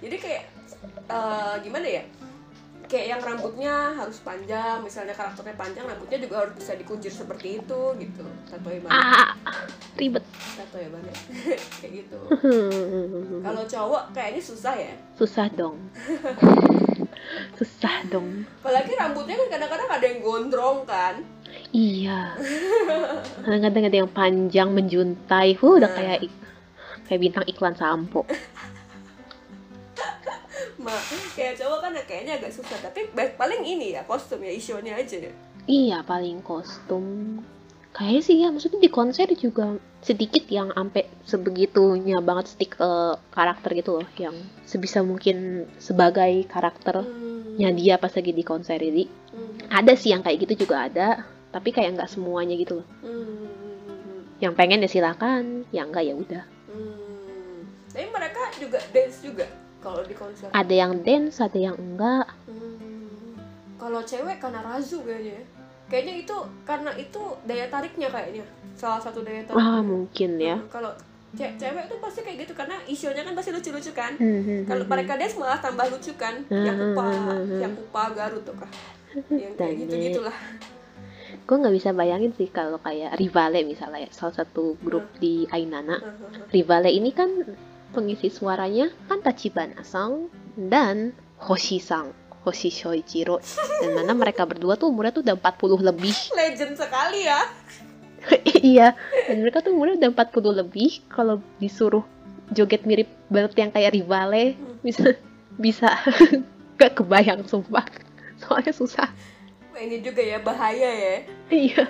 jadi 0.00 0.16
kayak 0.16 0.42
eh, 1.06 1.54
gimana 1.60 1.86
ya? 1.86 2.04
Kayak 2.90 3.06
yang 3.06 3.22
rambutnya 3.22 3.74
harus 3.94 4.18
panjang 4.18 4.82
misalnya 4.82 5.14
karakternya 5.14 5.54
panjang 5.54 5.86
rambutnya 5.86 6.18
juga 6.18 6.42
harus 6.42 6.58
bisa 6.58 6.74
dikunci 6.74 7.06
seperti 7.06 7.62
itu 7.62 7.80
gitu. 7.94 8.24
Tato 8.50 8.66
ya 8.66 8.82
Ah, 8.90 9.30
ribet. 9.94 10.26
tato 10.58 10.74
ya 10.74 10.90
banget. 10.90 11.14
Kayak 11.78 11.92
gitu. 12.02 12.18
Kalau 13.46 13.62
cowok 13.62 14.02
kayaknya 14.10 14.42
susah 14.42 14.74
ya. 14.74 14.94
Susah 15.14 15.46
dong. 15.54 15.78
Susah 17.54 18.02
dong. 18.10 18.42
apalagi 18.58 18.92
rambutnya 18.98 19.38
kan 19.38 19.48
kadang-kadang 19.54 19.90
ada 19.90 20.04
yang 20.10 20.18
gondrong 20.18 20.82
kan 20.82 21.14
Iya. 21.70 22.34
Kadang-kadang 23.40 23.84
ada 23.86 23.96
yang 24.02 24.10
panjang 24.10 24.68
menjuntai. 24.70 25.54
Huh, 25.54 25.78
udah 25.78 25.86
Nah. 25.86 25.96
kayak 25.96 26.18
kayak 27.06 27.20
bintang 27.20 27.46
iklan 27.46 27.74
sampo. 27.74 28.26
Ma, 30.80 30.96
kayak 31.36 31.60
cowok 31.60 31.78
kan 31.84 31.92
kayaknya 32.08 32.40
agak 32.40 32.56
susah 32.56 32.80
tapi 32.80 33.04
paling 33.12 33.60
ini 33.62 33.92
ya 33.92 34.00
kostum 34.08 34.40
ya 34.40 34.48
isunya 34.48 34.96
aja 34.96 35.28
ya 35.28 35.32
Iya, 35.68 36.00
paling 36.02 36.40
kostum. 36.40 37.36
Kayaknya 37.92 38.22
sih 38.24 38.36
ya, 38.40 38.48
maksudnya 38.48 38.80
di 38.80 38.88
konser 38.88 39.28
juga 39.36 39.76
sedikit 40.00 40.48
yang 40.48 40.72
sampai 40.72 41.04
sebegitunya 41.22 42.18
banget 42.18 42.48
stick 42.48 42.74
ke 42.74 42.90
karakter 43.28 43.76
gitu 43.76 44.00
loh, 44.00 44.08
yang 44.16 44.32
sebisa 44.64 45.04
mungkin 45.04 45.68
sebagai 45.76 46.48
karakternya 46.48 47.68
Hmm. 47.68 47.76
dia 47.76 48.00
pas 48.00 48.10
lagi 48.10 48.32
di 48.32 48.40
konser 48.40 48.80
jadi 48.80 49.04
Hmm. 49.04 49.68
ada 49.68 49.92
sih 49.94 50.10
yang 50.10 50.24
kayak 50.24 50.48
gitu 50.48 50.64
juga 50.64 50.88
ada, 50.88 51.28
tapi 51.50 51.74
kayak 51.74 51.98
nggak 51.98 52.10
semuanya 52.10 52.54
gitu 52.54 52.82
loh. 52.82 52.86
Hmm. 53.02 53.46
Yang 54.40 54.54
pengen 54.56 54.82
ya 54.82 54.88
silakan, 54.88 55.68
yang 55.74 55.90
enggak 55.90 56.04
ya 56.06 56.14
udah. 56.16 56.44
Hmm. 56.70 57.66
Tapi 57.90 58.06
mereka 58.08 58.40
juga 58.56 58.78
dance 58.94 59.18
juga 59.20 59.46
kalau 59.82 60.00
di 60.06 60.14
konser. 60.14 60.48
Ada 60.54 60.74
yang 60.74 60.92
dance, 61.02 61.42
ada 61.42 61.58
yang 61.58 61.76
enggak. 61.76 62.26
Hmm. 62.46 63.36
Kalau 63.76 64.00
cewek 64.06 64.38
karena 64.38 64.60
razu 64.62 65.02
kayaknya. 65.02 65.40
ya. 65.40 65.44
Kayaknya 65.90 66.14
itu 66.22 66.36
karena 66.62 66.90
itu 66.94 67.22
daya 67.44 67.66
tariknya 67.66 68.08
kayaknya. 68.08 68.46
Salah 68.78 69.02
satu 69.02 69.26
daya 69.26 69.42
tarik. 69.42 69.58
Ah, 69.58 69.82
mungkin 69.82 70.38
ya. 70.38 70.56
Kalau 70.70 70.94
ce- 71.34 71.54
cewek 71.58 71.90
tuh 71.90 71.98
pasti 71.98 72.20
kayak 72.22 72.46
gitu 72.46 72.52
karena 72.54 72.78
isunya 72.86 73.26
kan 73.26 73.34
pasti 73.34 73.50
lucu-lucu 73.50 73.90
kan. 73.90 74.14
Hmm, 74.14 74.40
hmm, 74.46 74.60
Kalau 74.70 74.86
hmm, 74.86 74.92
mereka 74.94 75.18
dance 75.18 75.34
malah 75.34 75.58
tambah 75.58 75.90
lucu 75.90 76.14
kan. 76.14 76.46
Hmm, 76.46 76.62
Yang 76.62 76.76
kupa, 76.78 77.02
hmm, 77.02 77.18
hmm, 77.18 77.42
hmm. 77.42 77.60
yang 77.60 77.72
kupa 77.74 78.02
Garut 78.14 78.42
tuh 78.46 78.54
kah. 78.54 78.70
Yang 79.42 79.54
kayak 79.58 79.74
Dan 79.74 79.80
gitu-gitulah. 79.82 80.36
Gue 81.46 81.56
nggak 81.56 81.74
bisa 81.74 81.90
bayangin 81.90 82.32
sih 82.36 82.48
kalau 82.50 82.78
kayak 82.80 83.18
Rivale 83.18 83.66
misalnya 83.66 84.06
salah 84.14 84.34
satu 84.34 84.78
grup 84.80 85.06
di 85.18 85.46
Ainana. 85.50 85.98
Rivale 86.50 86.90
ini 86.90 87.10
kan 87.10 87.30
pengisi 87.90 88.30
suaranya 88.30 88.86
kan 89.10 89.18
Tachibana 89.20 89.82
Sang 89.82 90.30
dan 90.54 91.10
Hoshi 91.42 91.82
Sang 91.82 92.14
Hoshi 92.44 92.72
Shoichiro. 92.72 93.38
Dan 93.80 93.92
mana 93.92 94.16
mereka 94.16 94.48
berdua 94.48 94.80
tuh 94.80 94.88
umurnya 94.88 95.12
tuh 95.12 95.22
udah 95.24 95.36
40 95.36 95.88
lebih. 95.92 96.16
Legend 96.40 96.74
sekali 96.76 97.20
ya. 97.28 97.40
iya 98.60 98.92
dan 99.32 99.40
mereka 99.40 99.64
tuh 99.64 99.72
umurnya 99.72 100.08
udah 100.08 100.10
40 100.12 100.60
lebih. 100.64 101.04
Kalau 101.12 101.40
disuruh 101.60 102.04
joget 102.52 102.84
mirip 102.88 103.08
banget 103.28 103.56
yang 103.60 103.70
kayak 103.72 103.92
Rivale 103.96 104.56
bisa 104.80 105.16
bisa 105.60 105.88
gak 106.80 106.96
kebayang 106.96 107.44
sumpah. 107.44 107.84
Soalnya 108.40 108.72
susah 108.72 109.08
Ini 109.80 109.96
juga 110.00 110.20
ya 110.20 110.38
bahaya 110.38 110.90
ya. 110.90 111.16
iya 111.48 111.84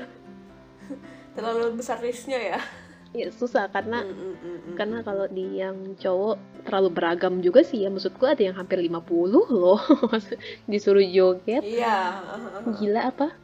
Terlalu 1.35 1.77
besar 1.77 1.99
risknya 1.99 2.39
ya. 2.39 2.61
ya 3.11 3.27
susah 3.29 3.67
karena 3.67 4.07
Mm, 4.07 4.15
mm, 4.15 4.37
mm, 4.39 4.59
mm. 4.71 4.75
karena 4.79 4.99
kalau 5.03 5.27
di 5.27 5.59
yang 5.59 5.75
cowok 5.99 6.39
terlalu 6.63 6.89
beragam 6.91 7.43
juga 7.43 7.59
sih 7.61 7.83
ya 7.83 7.91
maksudku 7.91 8.23
ada 8.23 8.39
yang 8.39 8.55
hampir 8.55 8.79
50 8.79 8.95
loh 9.51 9.83
disuruh 10.71 11.03
joget 11.03 11.59
Iya. 11.59 12.23
gila 12.79 13.11
apa 13.11 13.35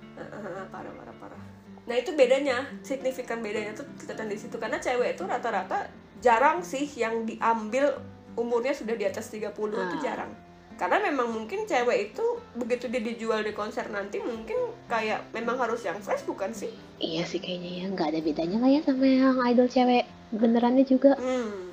parah 0.71 0.93
parah 0.95 1.15
parah. 1.19 1.41
Nah 1.83 1.95
itu 1.95 2.15
bedanya, 2.15 2.63
signifikan 2.81 3.43
bedanya 3.43 3.75
tuh 3.75 3.91
kelihatan 3.99 4.31
di 4.31 4.39
situ 4.39 4.55
karena 4.55 4.79
cewek 4.79 5.19
itu 5.19 5.27
rata-rata 5.27 5.91
jarang 6.19 6.63
sih 6.63 6.87
yang 6.95 7.27
diambil 7.27 7.99
umurnya 8.35 8.71
sudah 8.71 8.95
di 8.95 9.03
atas 9.03 9.27
30 9.29 9.51
itu 9.51 9.97
Ah. 9.99 9.99
jarang. 10.01 10.31
Karena 10.77 11.01
memang 11.01 11.29
mungkin 11.31 11.65
cewek 11.65 12.11
itu 12.11 12.25
begitu 12.53 12.85
dia 12.87 13.01
dijual 13.01 13.41
di 13.41 13.51
konser 13.51 13.89
nanti 13.89 14.19
mungkin 14.19 14.57
kayak 14.87 15.33
memang 15.33 15.57
harus 15.57 15.81
yang 15.81 15.97
fresh 15.99 16.23
bukan 16.23 16.53
sih? 16.53 16.69
iya 16.97 17.21
sih 17.23 17.37
kayaknya 17.37 17.71
ya 17.77 17.85
nggak 17.91 18.09
ada 18.09 18.21
bedanya 18.21 18.57
lah 18.57 18.69
ya 18.69 18.81
sama 18.81 19.05
yang 19.05 19.37
idol 19.43 19.65
cewek 19.67 20.05
benerannya 20.31 20.83
juga 20.83 21.13
Hmm. 21.15 21.73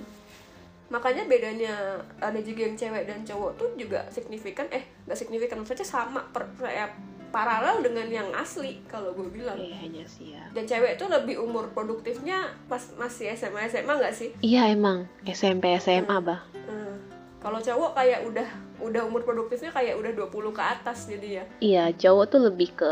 Makanya 0.90 1.26
bedanya 1.26 1.74
ada 2.18 2.38
juga 2.38 2.64
yang 2.64 2.76
cewek 2.76 3.04
dan 3.04 3.24
cowok 3.24 3.52
tuh 3.56 3.70
juga 3.74 4.06
signifikan 4.08 4.70
eh 4.70 4.84
nggak 5.04 5.18
signifikan 5.18 5.58
maksudnya 5.58 5.84
sama 5.84 6.22
per, 6.30 6.46
kayak 6.54 6.94
paralel 7.28 7.82
dengan 7.82 8.06
yang 8.08 8.30
asli 8.32 8.78
kalau 8.86 9.10
gue 9.12 9.26
bilang. 9.28 9.58
kayaknya 9.58 10.06
sih 10.06 10.32
ya 10.32 10.46
Dan 10.52 10.64
cewek 10.64 10.96
itu 10.96 11.06
lebih 11.08 11.42
umur 11.42 11.74
produktifnya 11.74 12.52
pas 12.68 12.84
masih 12.94 13.34
SMA 13.34 13.66
SMA 13.68 13.90
nggak 13.92 14.14
sih? 14.14 14.30
iya 14.40 14.70
emang 14.70 15.10
SMP 15.26 15.74
SMA 15.76 16.14
bah 16.20 16.46
Hmm. 16.64 16.96
Kalau 17.40 17.60
cowok 17.60 17.92
kayak 17.94 18.24
udah 18.24 18.48
udah 18.84 19.02
umur 19.04 19.22
produktifnya 19.22 19.70
kayak 19.70 19.96
udah 19.96 20.12
20 20.12 20.30
ke 20.50 20.62
atas 20.62 20.98
jadi 21.06 21.28
ya. 21.34 21.44
iya 21.60 21.84
cowok 21.90 22.26
tuh 22.28 22.40
lebih 22.44 22.70
ke 22.74 22.92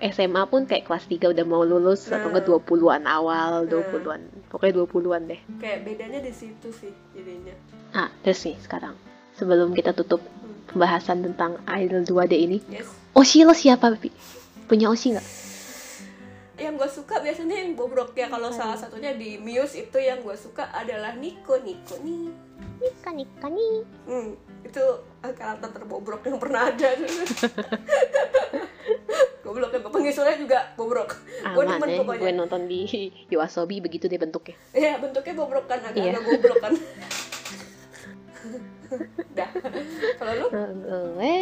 SMA 0.00 0.42
pun 0.44 0.62
kayak 0.62 0.84
kelas 0.84 1.04
3 1.04 1.30
udah 1.30 1.44
mau 1.44 1.62
lulus 1.62 2.06
atau 2.06 2.26
Nah. 2.26 2.34
ke 2.34 2.40
20-an 2.44 3.02
awal 3.04 3.62
Nah. 3.62 3.70
20-an 3.72 4.20
pokoknya 4.46 4.72
20-an 4.76 5.22
deh 5.26 5.40
Kayak 5.56 5.78
bedanya 5.84 6.18
di 6.20 6.32
situ 6.32 6.68
sih 6.70 6.90
jadinya. 7.10 7.54
ah 7.92 8.10
terus 8.20 8.42
nih 8.42 8.58
sekarang 8.58 8.94
sebelum 9.32 9.72
kita 9.72 9.90
tutup 9.92 10.18
Hmm. 10.20 10.54
pembahasan 10.68 11.22
tentang 11.22 11.56
idol 11.66 12.02
2D 12.02 12.34
ini 12.36 12.58
Yes. 12.68 12.90
Oshi 13.12 13.42
lo 13.42 13.52
siapa 13.52 13.90
Pi? 13.94 14.10
punya 14.64 14.86
Oshi 14.86 15.12
nggak 15.12 15.26
Yang 16.58 16.74
gue 16.74 16.88
suka 16.92 17.14
biasanya 17.18 17.56
yang 17.56 17.72
bobrok 17.72 18.12
ya 18.12 18.26
kalau 18.26 18.50
salah 18.50 18.74
satunya 18.74 19.14
di 19.14 19.38
Muse 19.38 19.78
itu 19.80 19.94
yang 19.96 20.18
gue 20.18 20.34
suka 20.34 20.66
adalah 20.68 21.14
Nico 21.14 21.54
Nico 21.56 21.94
nih. 21.98 22.34
Nika 22.78 23.10
Nika 23.10 23.46
nih 23.48 23.74
Hmm, 24.04 24.34
itu 24.62 24.84
eh, 25.20 25.32
karakter 25.32 25.70
terbobrok 25.72 26.22
yang 26.24 26.36
pernah 26.36 26.66
ada. 26.68 26.88
Goblok 29.40 29.72
ya, 29.72 29.80
pengisunya 29.80 30.34
juga 30.36 30.58
bobrok. 30.74 31.16
Gue 31.48 31.64
demen 31.64 31.88
ya 31.88 31.98
pokoknya. 31.98 32.20
gue 32.20 32.32
nonton 32.34 32.60
di 32.66 32.80
Yoasobi 33.28 33.80
begitu 33.80 34.04
deh 34.04 34.16
bentuknya 34.16 34.52
Iya 34.72 34.98
bentuknya 34.98 35.34
bobrok 35.34 35.64
kan 35.64 35.80
agak 35.80 35.96
Iya. 35.96 36.10
agak 36.12 36.24
bobrok 36.26 36.58
kan. 36.60 36.72
Dah. 39.34 39.48
Kalau 40.18 40.32
lu? 40.34 40.46
Gue 41.14 41.38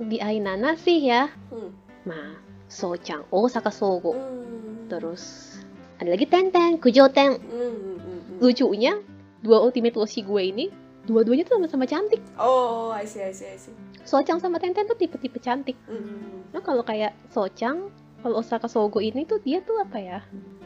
di 0.00 0.16
Ainana 0.18 0.72
sih 0.74 1.04
ya 1.04 1.28
Hmm. 1.50 1.68
Nah, 2.02 2.32
Sochang, 2.70 3.26
Osaka 3.34 3.74
Sogo. 3.74 4.14
Hmm. 4.14 4.86
Terus 4.86 5.52
ada 5.98 6.14
lagi 6.14 6.24
Tenten, 6.30 6.78
Kujo 6.78 7.10
Ten. 7.10 7.36
Hmm, 7.36 7.50
hmm, 7.50 7.98
hmm, 7.98 7.98
hmm. 7.98 8.38
Lucunya, 8.38 8.94
dua 9.42 9.58
ultimate 9.60 9.98
Oshi 9.98 10.22
gue 10.22 10.42
ini, 10.48 10.70
dua-duanya 11.04 11.44
tuh 11.44 11.58
sama-sama 11.58 11.84
cantik. 11.84 12.22
Oh, 12.38 12.94
I 12.94 13.04
see, 13.04 13.20
I 13.20 13.34
see, 13.34 13.50
I 13.50 13.58
see. 13.58 13.74
Sochang 14.06 14.38
sama 14.40 14.62
Tenten 14.62 14.86
tuh 14.86 14.96
tipe-tipe 14.96 15.42
cantik. 15.42 15.76
Hmm. 15.90 16.46
Nah, 16.54 16.62
kalau 16.62 16.86
kayak 16.86 17.12
Sochang, 17.34 17.90
kalau 18.22 18.40
Osaka 18.40 18.70
Sogo 18.70 19.02
ini 19.02 19.26
tuh 19.26 19.42
dia 19.42 19.60
tuh 19.60 19.82
apa 19.82 19.98
ya? 19.98 20.18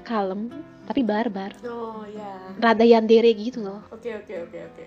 Kalem, 0.05 0.53
tapi 0.85 1.01
barbar. 1.01 1.57
Oh, 1.65 2.05
ya. 2.05 2.53
Rada 2.61 2.85
yandere 2.85 3.33
gitu 3.33 3.65
loh. 3.65 3.81
Oke, 3.89 4.13
oke, 4.13 4.35
oke, 4.45 4.59
oke. 4.61 4.85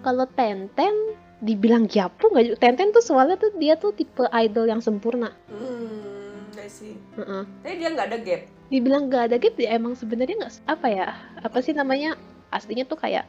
Kalau 0.00 0.24
Tenten, 0.32 0.94
dibilang 1.40 1.84
Japu 1.84 2.28
nggak? 2.28 2.56
Tenten 2.56 2.92
tuh 2.92 3.00
soalnya 3.00 3.34
tuh 3.34 3.50
dia 3.56 3.74
tuh 3.74 3.90
tipe 3.90 4.24
idol 4.30 4.64
yang 4.64 4.78
sempurna. 4.78 5.32
Hmm, 5.48 6.52
I 6.54 6.68
see. 6.68 6.94
Heeh. 7.16 7.42
Tapi 7.60 7.74
dia 7.76 7.88
nggak 7.90 8.08
ada 8.08 8.18
gap. 8.20 8.42
dibilang 8.70 9.10
gak 9.10 9.26
ada 9.26 9.36
gap 9.36 9.58
ya 9.58 9.74
emang 9.74 9.98
sebenarnya 9.98 10.38
nggak 10.38 10.54
apa 10.62 10.86
ya 10.86 11.08
apa 11.42 11.58
sih 11.58 11.74
namanya 11.74 12.14
aslinya 12.48 12.86
tuh 12.86 12.94
kayak 12.94 13.26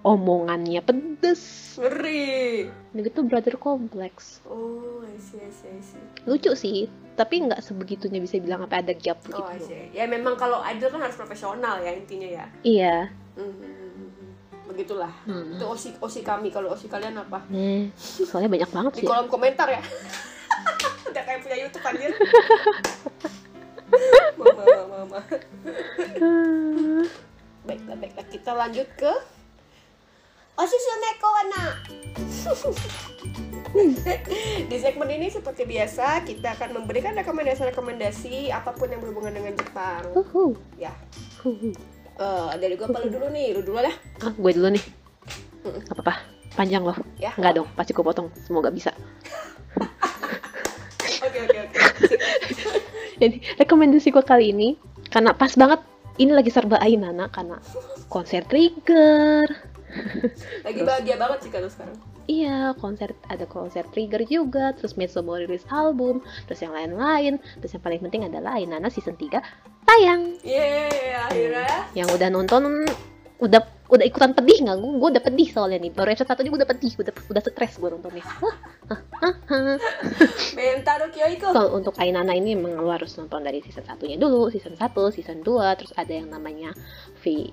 omongannya 0.00 0.80
pedes 0.80 1.76
Ngeri. 1.76 2.64
gitu 2.96 3.20
brother 3.28 3.60
complex 3.60 4.40
Oh, 4.48 5.04
I 5.04 5.20
see, 5.20 5.36
I 5.36 5.52
see, 5.52 5.68
I 5.68 5.84
see. 5.84 6.00
lucu 6.24 6.56
sih 6.56 6.88
tapi 7.12 7.44
nggak 7.44 7.60
sebegitunya 7.60 8.24
bisa 8.24 8.40
bilang 8.40 8.64
apa 8.64 8.80
ada 8.80 8.96
gap 8.96 9.20
gitu 9.20 9.36
Oh, 9.36 9.52
I 9.52 9.60
see. 9.60 9.92
Ya 9.92 10.08
memang 10.08 10.40
kalau 10.40 10.64
idol 10.64 10.88
kan 10.88 11.04
harus 11.04 11.20
profesional 11.20 11.76
ya 11.84 11.92
intinya 11.92 12.28
ya. 12.40 12.46
iya 12.64 12.96
hmm, 13.36 13.52
hmm. 13.52 13.79
Begitulah. 14.70 15.10
Hmm. 15.26 15.58
Itu 15.58 15.66
osi 15.66 15.90
osi 15.98 16.22
kami. 16.22 16.54
Kalau 16.54 16.70
osi 16.70 16.86
kalian 16.86 17.18
apa? 17.18 17.42
Nih, 17.50 17.90
soalnya 17.98 18.46
banyak 18.46 18.70
banget 18.70 18.92
Di 18.94 18.98
sih 19.02 19.04
ya. 19.04 19.10
kolom 19.10 19.26
komentar 19.26 19.66
ya. 19.66 19.82
Udah 21.10 21.22
kayak 21.26 21.42
punya 21.42 21.58
YouTube 21.58 21.82
anjir. 21.82 22.10
mama, 24.38 24.62
mama, 24.62 24.96
mama. 25.02 25.18
Hmm. 26.22 27.02
Baiklah, 27.66 27.98
baiklah. 27.98 28.26
Kita 28.30 28.54
lanjut 28.54 28.86
ke 28.94 29.10
Osusune 30.54 31.10
Kowana. 31.18 31.64
Di 34.70 34.76
segmen 34.82 35.10
ini 35.10 35.30
seperti 35.30 35.62
biasa 35.66 36.22
kita 36.26 36.54
akan 36.58 36.82
memberikan 36.82 37.14
rekomendasi-rekomendasi 37.18 38.50
apa 38.54 38.70
pun 38.74 38.90
yang 38.90 39.02
berhubungan 39.02 39.34
dengan 39.34 39.54
Jepang. 39.58 40.10
Uhu. 40.14 40.54
Ya, 40.78 40.94
Uhu. 41.42 41.74
Eh 42.20 42.56
dari 42.56 42.74
gua 42.76 42.86
apa 42.86 42.98
lu 43.00 43.08
dulu 43.10 43.26
nih? 43.28 43.46
Lu 43.52 43.60
dulu 43.62 43.78
lah. 43.80 43.94
ah 44.20 44.30
gue 44.30 44.50
dulu 44.52 44.68
nih 44.70 44.84
Mm-mm. 45.60 45.80
Gak 45.82 45.94
apa-apa 45.94 46.14
panjang 46.50 46.82
loh 46.82 46.94
Ya. 47.16 47.30
nggak 47.32 47.52
dong 47.54 47.66
pasti 47.72 47.90
gue 47.90 48.00
potong 48.00 48.26
semoga 48.38 48.68
bisa 48.68 48.90
oke 51.24 51.38
oke 51.40 51.58
oke 51.58 51.78
Jadi 53.20 53.36
rekomendasi 53.56 54.08
gue 54.10 54.22
kali 54.22 54.50
ini 54.50 54.68
karena 55.08 55.32
pas 55.32 55.52
banget 55.52 55.80
ini 56.16 56.30
lagi 56.30 56.48
serba 56.48 56.78
Ainana 56.78 57.26
karena 57.28 57.58
konser 58.06 58.44
Trigger. 58.44 59.44
lagi 60.66 60.80
bahagia 60.80 61.16
banget 61.16 61.38
sih 61.42 61.50
kalau 61.50 61.68
sekarang 61.68 61.96
Iya, 62.24 62.78
konser 62.78 63.10
ada 63.26 63.42
konser 63.42 63.82
Trigger 63.90 64.22
juga, 64.22 64.70
terus 64.70 64.94
Metso 64.94 65.18
mau 65.18 65.34
rilis 65.34 65.66
album, 65.66 66.22
terus 66.46 66.62
yang 66.62 66.70
lain-lain, 66.70 67.42
terus 67.58 67.74
yang 67.74 67.82
paling 67.82 67.98
penting 67.98 68.22
adalah 68.22 68.54
Ainana 68.54 68.86
season 68.86 69.18
3 69.18 69.42
tayang. 69.90 70.22
Yeay, 70.46 71.18
akhirnya 71.18 71.90
Yang 71.98 72.08
udah 72.14 72.28
nonton 72.30 72.62
udah 73.40 73.60
udah 73.90 74.06
ikutan 74.06 74.30
pedih 74.36 74.62
nggak? 74.62 74.76
Gue 74.78 75.08
udah 75.10 75.24
pedih 75.24 75.48
soalnya 75.50 75.82
nih. 75.82 75.90
Baru 75.90 76.14
episode 76.14 76.30
satu 76.30 76.46
aja 76.46 76.50
gue 76.52 76.60
udah 76.62 76.70
pedih, 76.70 76.92
udah 76.94 77.12
udah 77.26 77.42
stres 77.42 77.74
gue 77.80 77.88
nontonnya. 77.90 78.24
Mentaro 80.54 81.06
Kyoiko 81.14 81.50
Kalau 81.50 81.70
untuk 81.74 81.98
Ainana 81.98 82.36
ini 82.38 82.54
memang 82.54 82.86
lo 82.86 82.92
harus 82.94 83.10
nonton 83.18 83.42
dari 83.42 83.58
season 83.64 83.82
satunya 83.82 84.14
dulu, 84.14 84.52
season 84.54 84.78
1, 84.78 84.86
season 85.16 85.42
2, 85.42 85.78
terus 85.78 85.92
ada 85.98 86.12
yang 86.14 86.30
namanya 86.30 86.70
V 87.24 87.50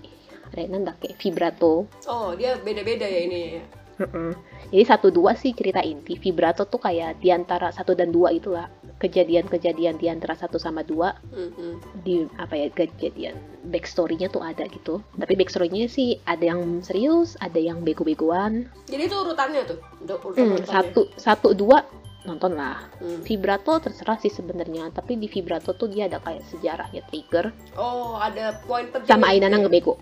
yang 0.56 0.88
kayak 1.04 1.20
vibrato. 1.20 1.90
Oh, 2.08 2.32
dia 2.38 2.56
beda-beda 2.64 3.04
ya 3.04 3.20
ini 3.28 3.40
ya. 3.60 3.64
Mm-mm. 3.98 4.30
Jadi 4.70 4.84
satu 4.86 5.10
dua 5.10 5.34
sih 5.34 5.58
cerita 5.58 5.82
inti. 5.82 6.22
Vibrato 6.22 6.70
tuh 6.70 6.78
kayak 6.78 7.18
di 7.18 7.34
antara 7.34 7.74
satu 7.74 7.98
dan 7.98 8.14
dua 8.14 8.30
itulah 8.30 8.70
kejadian-kejadian 8.98 9.96
di 9.96 10.10
antara 10.10 10.34
satu 10.34 10.58
sama 10.58 10.82
dua 10.82 11.14
Mhm. 11.30 12.02
di 12.02 12.26
apa 12.36 12.54
ya 12.54 12.68
kejadian 12.70 13.38
backstory-nya 13.66 14.28
tuh 14.28 14.42
ada 14.42 14.66
gitu. 14.66 15.00
Tapi 15.14 15.34
backstory-nya 15.34 15.86
sih 15.86 16.18
ada 16.24 16.50
yang 16.50 16.82
serius, 16.82 17.38
ada 17.38 17.58
yang 17.58 17.82
bego-begoan. 17.82 18.66
Jadi 18.86 19.04
itu 19.06 19.16
urutannya 19.16 19.62
tuh. 19.66 19.80
Urutan 20.02 20.58
urutannya. 20.58 20.66
satu 20.66 21.02
satu 21.14 21.54
dua 21.54 21.86
nonton 22.24 22.58
lah. 22.58 22.84
Hmm. 23.00 23.24
Vibrato 23.24 23.80
terserah 23.80 24.18
sih 24.18 24.28
sebenarnya, 24.28 24.92
tapi 24.92 25.16
di 25.16 25.26
vibrato 25.26 25.72
tuh 25.72 25.88
dia 25.88 26.12
ada 26.12 26.20
kayak 26.20 26.44
sejarahnya 26.46 27.00
trigger 27.08 27.56
Oh, 27.74 28.20
ada 28.20 28.60
poin 28.68 28.90
penting. 28.90 29.08
sama 29.08 29.32
Ainana 29.32 29.56
ngebego. 29.58 29.96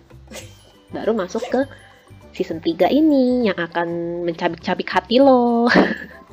Baru 0.90 1.14
masuk 1.14 1.44
ke 1.46 1.62
season 2.34 2.60
3 2.60 2.90
ini 2.90 3.46
yang 3.46 3.56
akan 3.56 3.88
mencabik-cabik 4.26 4.88
hati 4.88 5.20
lo. 5.20 5.68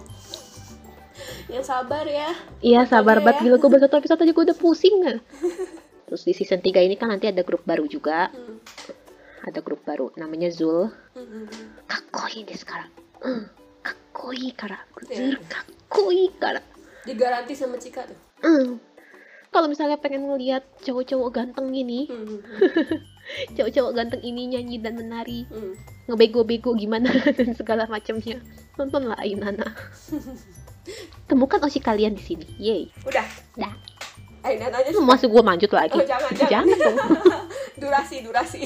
Yang 1.52 1.64
sabar 1.68 2.04
ya. 2.08 2.30
Iya 2.64 2.80
sabar 2.88 3.20
banget 3.20 3.38
ya. 3.38 3.44
gila 3.46 3.56
gue 3.60 3.68
baru 3.68 3.82
satu 3.84 3.96
episode 4.00 4.20
aja 4.24 4.32
gue 4.32 4.44
udah 4.48 4.58
pusing 4.58 4.96
kan. 5.04 5.16
Terus 6.08 6.22
di 6.24 6.32
season 6.32 6.60
3 6.60 6.80
ini 6.82 6.96
kan 6.96 7.12
nanti 7.12 7.28
ada 7.28 7.44
grup 7.44 7.62
baru 7.62 7.84
juga. 7.84 8.32
Hmm. 8.32 8.56
Ada 9.42 9.60
grup 9.60 9.84
baru 9.84 10.08
namanya 10.14 10.48
Zul. 10.48 10.88
Mhm. 11.12 11.44
Kakoi 11.84 12.46
deh 12.46 12.56
sekarang. 12.56 12.88
Hmm, 13.20 13.44
Kakoi 13.82 14.54
kara. 14.54 14.80
Zul 15.04 15.36
kakoi 15.44 16.30
kara. 16.38 16.62
Digaranti 17.02 17.52
sama 17.52 17.76
Cika 17.76 18.06
tuh. 18.06 18.18
Hmm. 18.40 18.78
Kalau 19.52 19.68
misalnya 19.68 20.00
pengen 20.00 20.24
ngeliat 20.24 20.64
cowok-cowok 20.80 21.28
ganteng 21.28 21.68
ini, 21.76 22.08
Mhm. 22.08 22.38
cowok-cowok 23.58 23.92
ganteng 23.92 24.22
ini 24.24 24.48
nyanyi 24.48 24.80
dan 24.80 24.96
menari, 24.96 25.44
Hmm. 25.50 25.76
ngebego-bego 26.08 26.72
gimana 26.72 27.10
dan 27.36 27.52
segala 27.52 27.84
macamnya, 27.84 28.40
nontonlah 28.80 29.18
Ainana. 29.20 29.74
Temukan 31.24 31.58
osi 31.60 31.78
kalian 31.78 32.14
di 32.14 32.22
sini. 32.22 32.46
Yeay. 32.56 32.84
Udah. 33.02 33.26
Dah. 33.54 33.72
Ainana 34.42 34.74
aja 34.76 34.90
masih 34.96 35.30
gue 35.30 35.38
lanjut 35.38 35.70
lagi. 35.70 35.94
Oh, 35.94 36.02
jangan, 36.02 36.30
jangan. 36.34 36.66
dong. 36.66 36.98
durasi 37.82 38.22
durasi 38.22 38.62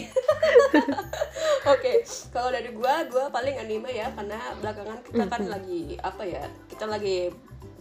oke 1.73 1.93
kalau 2.31 2.53
dari 2.53 2.69
gua 2.69 3.01
gua 3.07 3.33
paling 3.33 3.57
anime 3.57 3.89
ya 3.89 4.13
karena 4.13 4.37
belakangan 4.61 4.99
kita 5.01 5.25
kan 5.25 5.41
Mhm. 5.41 5.49
lagi 5.49 5.81
apa 5.97 6.23
ya 6.23 6.45
kita 6.69 6.85
lagi 6.85 7.33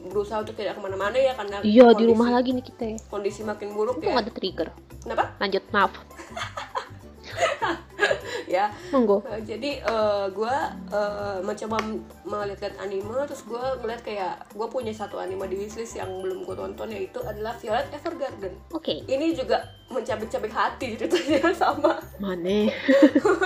berusaha 0.06 0.39
untuk 0.39 0.56
tidak 0.56 0.78
ke 0.78 0.82
mana-mana 0.82 1.17
ya 1.17 1.34
karena 1.34 1.60
Iya 1.60 1.91
di 1.91 2.04
rumah 2.06 2.30
lagi 2.32 2.56
nih 2.56 2.63
kita. 2.63 2.88
kondisi 3.10 3.43
makin 3.43 3.74
buruk 3.74 4.00
Untung 4.00 4.12
ya 4.12 4.21
ada 4.21 4.32
trigger. 4.32 4.69
kenapa 5.02 5.24
Lanjut 5.38 5.63
maaf. 5.69 5.91
ya 8.56 8.69
Monggo. 8.93 9.24
Eh, 9.26 9.41
jadi 9.43 9.82
eh, 9.82 10.26
gua 10.32 10.71
eh, 10.91 11.38
mencoba 11.41 11.78
melihat 12.26 12.74
anime 12.80 13.26
terus 13.26 13.43
gua 13.48 13.76
ngeliat 13.82 14.02
kayak 14.06 14.36
gua 14.54 14.67
punya 14.69 14.93
satu 14.93 15.17
anime 15.17 15.50
di 15.50 15.58
wishlist 15.65 15.98
yang 15.98 16.10
belum 16.21 16.45
gua 16.45 16.65
tonton 16.65 16.93
yaitu 16.93 17.19
adalah 17.26 17.58
Violet 17.58 17.89
Evergarden 17.91 18.54
Oke. 18.71 19.04
ini 19.06 19.34
juga 19.34 19.62
mencabik-cabik 19.89 20.54
hati 20.54 20.98
ceritanya 20.98 21.54
sama 21.62 21.98
Mane. 22.21 22.69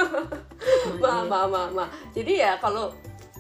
ma 1.04 1.24
ma 1.28 1.48
ma 1.48 1.62
ma 1.72 1.86
jadi 2.12 2.34
ya 2.48 2.52
kalau 2.60 2.92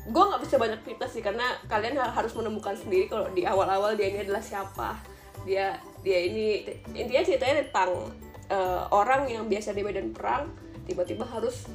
gue 0.09 0.23
nggak 0.25 0.41
bisa 0.41 0.55
banyak 0.57 0.79
cerita 0.81 1.05
sih 1.05 1.21
karena 1.21 1.45
kalian 1.69 2.01
ha- 2.01 2.09
harus 2.09 2.33
menemukan 2.33 2.73
sendiri 2.73 3.05
kalau 3.05 3.29
di 3.29 3.45
awal-awal 3.45 3.93
dia 3.93 4.09
ini 4.09 4.25
adalah 4.25 4.41
siapa 4.41 4.97
dia 5.45 5.77
dia 6.01 6.19
ini 6.25 6.65
intinya 6.97 7.23
ceritanya 7.23 7.61
tentang 7.61 8.09
eh, 8.49 8.83
orang 8.89 9.25
yang 9.25 9.45
biasa 9.45 9.71
di 9.71 9.81
medan 9.81 10.09
perang 10.09 10.49
tiba-tiba 10.83 11.21
harus 11.23 11.69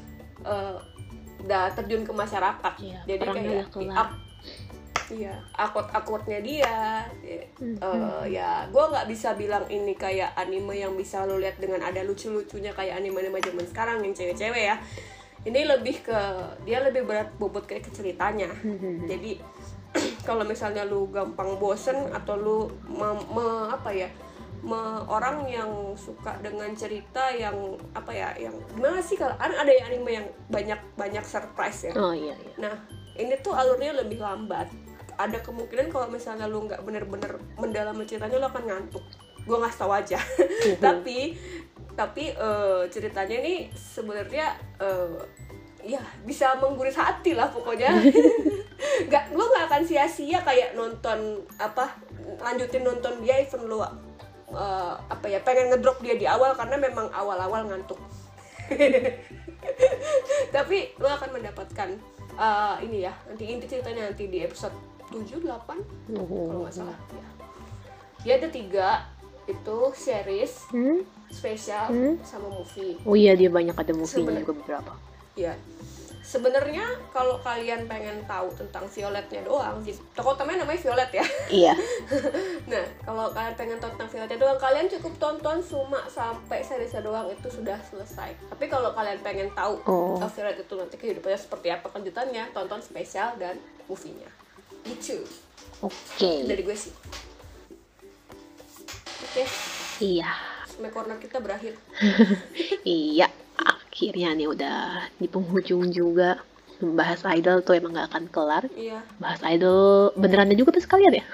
udah 1.40 1.72
terjun 1.72 2.02
ke 2.02 2.12
masyarakat. 2.12 2.74
Iya, 2.80 3.00
jadi 3.06 3.24
kayak 3.24 3.64
ak- 3.92 4.20
iya 5.12 5.34
akut 5.52 5.86
akutnya 5.88 6.40
dia. 6.40 7.04
Ya, 7.20 7.40
Mhm. 7.60 7.76
eh, 7.78 8.24
ya 8.32 8.64
gue 8.66 8.84
nggak 8.84 9.06
bisa 9.06 9.32
bilang 9.34 9.64
ini 9.68 9.92
kayak 9.94 10.32
anime 10.34 10.74
yang 10.74 10.92
bisa 10.94 11.22
lo 11.22 11.36
lihat 11.36 11.56
dengan 11.56 11.80
ada 11.80 12.00
lucu-lucunya 12.00 12.72
kayak 12.72 12.98
anime-anime 12.98 13.38
zaman 13.38 13.64
sekarang 13.64 13.98
yang 14.00 14.12
cewek-cewek 14.12 14.64
ya. 14.64 14.76
Ini 15.44 15.60
lebih 15.68 16.00
ke 16.00 16.18
dia 16.64 16.80
lebih 16.80 17.04
berat 17.04 17.28
bobot 17.36 17.64
kayak 17.64 17.84
ke 17.84 17.92
ceritanya. 17.92 18.48
Mhm. 18.64 19.04
jadi 19.04 19.32
kalau 20.28 20.42
misalnya 20.42 20.82
lu 20.82 21.06
gampang 21.06 21.54
bosen 21.54 22.08
atau 22.10 22.34
lu 22.34 22.58
me- 22.88 23.26
me- 23.30 23.68
apa 23.70 23.92
ya 23.92 24.08
me- 24.64 25.04
orang 25.06 25.44
yang 25.46 25.70
suka 25.94 26.40
dengan 26.40 26.72
cerita 26.72 27.28
yang 27.30 27.76
apa 27.92 28.10
ya 28.10 28.32
yang 28.40 28.56
gimana 28.72 28.98
sih 28.98 29.14
kalau 29.14 29.36
kan 29.36 29.52
ada 29.52 29.68
yang 29.68 29.92
anime 29.92 30.10
yang 30.10 30.26
banyak 30.48 30.80
banyak 30.96 31.24
surprise 31.24 31.88
ya 31.88 31.92
Oh 31.94 32.16
iya 32.16 32.32
iya. 32.34 32.54
Nah, 32.58 32.74
ini 33.14 33.36
tuh 33.44 33.52
alurnya 33.52 33.92
lebih 33.94 34.18
lambat. 34.18 34.72
Ada 35.14 35.38
kemungkinan 35.44 35.92
kalau 35.92 36.10
misalnya 36.10 36.50
lu 36.50 36.66
nggak 36.66 36.82
bener-bener 36.82 37.38
mendalami 37.54 38.02
ceritanya 38.02 38.40
lu 38.40 38.48
akan 38.50 38.64
ngantuk. 38.66 39.04
Gue 39.44 39.56
ngasih 39.60 39.78
tau 39.78 39.92
aja. 39.92 40.18
tapi 40.84 41.36
tapi 41.94 42.34
eh, 42.34 42.82
ceritanya 42.90 43.36
ini 43.44 43.54
sebenarnya 43.70 44.58
eh, 44.82 45.20
ya 45.84 46.02
bisa 46.24 46.56
mengguris 46.58 46.96
hati 46.96 47.36
lah 47.36 47.52
pokoknya. 47.52 47.92
Gak, 48.84 49.32
lu 49.32 49.42
nggak 49.42 49.66
akan 49.70 49.82
sia-sia 49.82 50.38
kayak 50.44 50.76
nonton 50.76 51.40
apa 51.56 51.98
lanjutin 52.38 52.84
nonton 52.84 53.22
dia 53.24 53.40
even 53.40 53.64
lu 53.64 53.80
eh, 54.54 54.94
apa 55.04 55.26
ya 55.26 55.38
pengen 55.40 55.68
ngedrop 55.68 55.98
dia 55.98 56.14
di 56.14 56.24
awal 56.24 56.54
karena 56.54 56.78
memang 56.78 57.06
awal-awal 57.10 57.66
ngantuk. 57.66 57.98
tapi 60.50 60.92
lo 60.96 61.08
akan 61.10 61.30
mendapatkan 61.32 61.88
uh, 62.34 62.76
ini 62.80 63.04
ya 63.04 63.12
nanti 63.26 63.44
inti 63.46 63.66
ceritanya 63.66 64.08
nanti 64.08 64.24
di 64.26 64.40
episode 64.40 64.72
7 65.10 65.40
8 65.40 66.16
kalau 66.16 66.60
nggak 66.62 66.74
salah 66.74 66.96
ya. 67.12 67.28
dia 68.22 68.32
ada 68.38 68.48
tiga 68.48 68.88
itu 69.44 69.78
series 69.92 70.64
Hmm? 70.70 71.04
spesial 71.28 71.88
Hmm? 71.88 72.16
sama 72.22 72.48
movie 72.48 72.96
Oh 73.04 73.12
iya 73.12 73.34
dia 73.34 73.48
banyak 73.48 73.74
ada 73.74 73.92
movie-nya 73.92 74.08
Sebenernya- 74.16 74.42
juga 74.42 74.54
beberapa. 74.56 74.92
ya 75.34 75.52
sebenarnya 76.24 76.80
kalau 77.12 77.36
kalian 77.38 77.84
pengen 77.84 78.24
tahu 78.24 78.48
tentang 78.50 78.88
Violetnya 78.88 79.44
doang 79.44 79.76
jadi 79.78 80.00
tokoh 80.12 80.32
utamanya 80.32 80.64
namanya 80.64 80.80
Violet 80.80 81.10
ya 81.12 81.26
Iya. 81.52 81.74
nah 82.72 82.80
kalau 83.04 83.28
kalian 83.28 83.52
pengen 83.54 83.76
tahu 83.76 83.92
tentang 83.92 84.08
Violetnya 84.08 84.38
doang 84.40 84.56
kalian 84.56 84.88
cukup 84.88 85.12
tonton 85.20 85.60
cuma 85.60 86.00
sampai 86.08 86.64
seriesnya 86.64 87.04
doang 87.04 87.28
itu 87.28 87.44
sudah 87.46 87.76
selesai 87.84 88.32
tapi 88.48 88.64
kalau 88.66 88.90
kalian 88.90 89.20
pengen 89.20 89.52
tahu 89.52 89.76
Oh. 89.84 90.16
Violet 90.16 90.56
itu 90.58 90.74
nanti 90.74 90.96
kehidupannya 90.96 91.36
seperti 91.36 91.68
apa 91.68 91.86
kelanjutannya 91.86 92.48
tonton 92.50 92.80
spesial 92.80 93.36
dan 93.36 93.60
movie-nya 93.84 94.32
gitu 94.84 95.20
Oke. 95.80 96.48
dari 96.48 96.62
gue 96.62 96.72
sih 96.72 96.92
oke 99.20 99.44
Iya. 100.00 100.30
Smack 100.66 100.90
corner 100.90 101.20
kita 101.20 101.38
berakhir 101.38 101.76
Iya. 102.82 103.28
Akhirnya 103.94 104.34
nih 104.34 104.50
udah 104.50 104.78
di 105.14 105.30
penghujung 105.30 105.86
juga. 105.88 106.42
Membahas 106.74 107.22
idol 107.30 107.62
tuh 107.62 107.78
emang 107.78 107.94
gak 107.94 108.10
akan 108.10 108.24
kelar. 108.26 108.66
iya 108.74 108.98
Bahas 109.16 109.38
idol 109.46 110.10
benerannya 110.18 110.58
juga 110.58 110.74
tuh 110.74 110.82
sekalian 110.82 111.14
ya. 111.14 111.24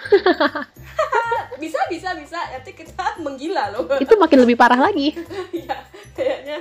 bisa 1.61 1.81
bisa 1.89 2.13
bisa 2.13 2.37
nanti 2.37 2.73
kita 2.73 3.21
menggila 3.21 3.69
loh 3.69 3.85
Itu 3.97 4.17
makin 4.17 4.45
lebih 4.45 4.57
parah 4.57 4.77
lagi. 4.77 5.17
Iya, 5.57 5.77
kayaknya 6.13 6.57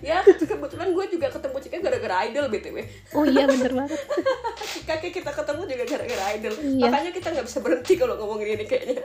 ya 0.00 0.22
kebetulan 0.24 0.88
gue 0.94 1.04
juga 1.10 1.26
ketemu 1.28 1.56
Cika 1.58 1.78
gara-gara 1.82 2.16
idol 2.24 2.46
btw 2.48 2.76
Oh 3.12 3.24
iya 3.26 3.44
bener 3.44 3.72
banget. 3.74 4.00
Cika 4.72 4.94
kayak 4.96 5.14
kita 5.14 5.30
ketemu 5.36 5.62
juga 5.66 5.84
gara-gara 5.84 6.24
idol 6.32 6.54
Iya. 6.56 6.82
makanya 6.88 7.10
kita 7.12 7.28
nggak 7.34 7.46
bisa 7.46 7.58
berhenti 7.60 7.92
kalau 7.94 8.14
ngomongin 8.16 8.56
ini 8.56 8.64
kayaknya 8.64 9.04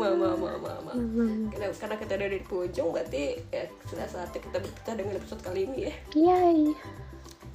ma 0.00 0.08
ma 0.16 0.30
ma 0.36 0.50
ma 0.58 0.72
ma. 0.84 0.92
Karena, 1.52 1.66
karena 1.76 1.96
kita 2.00 2.12
udah 2.16 2.28
di 2.30 2.40
penghujung 2.44 2.88
berarti 2.90 3.22
ya 3.52 3.64
sudah 3.86 4.06
saatnya 4.08 4.40
kita 4.40 4.58
berpisah 4.58 4.94
dengan 4.96 5.14
episode 5.20 5.42
kali 5.44 5.60
ini 5.68 5.78
ya. 5.86 5.94
Yay. 6.16 6.60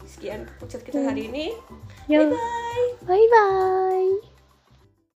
sekian 0.06 0.46
podcast 0.62 0.86
kita 0.86 1.02
hari 1.02 1.34
ini. 1.34 1.46
Bye 2.06 2.30
bye 2.30 2.90
Bye 3.10 3.28
bye. 3.34 4.35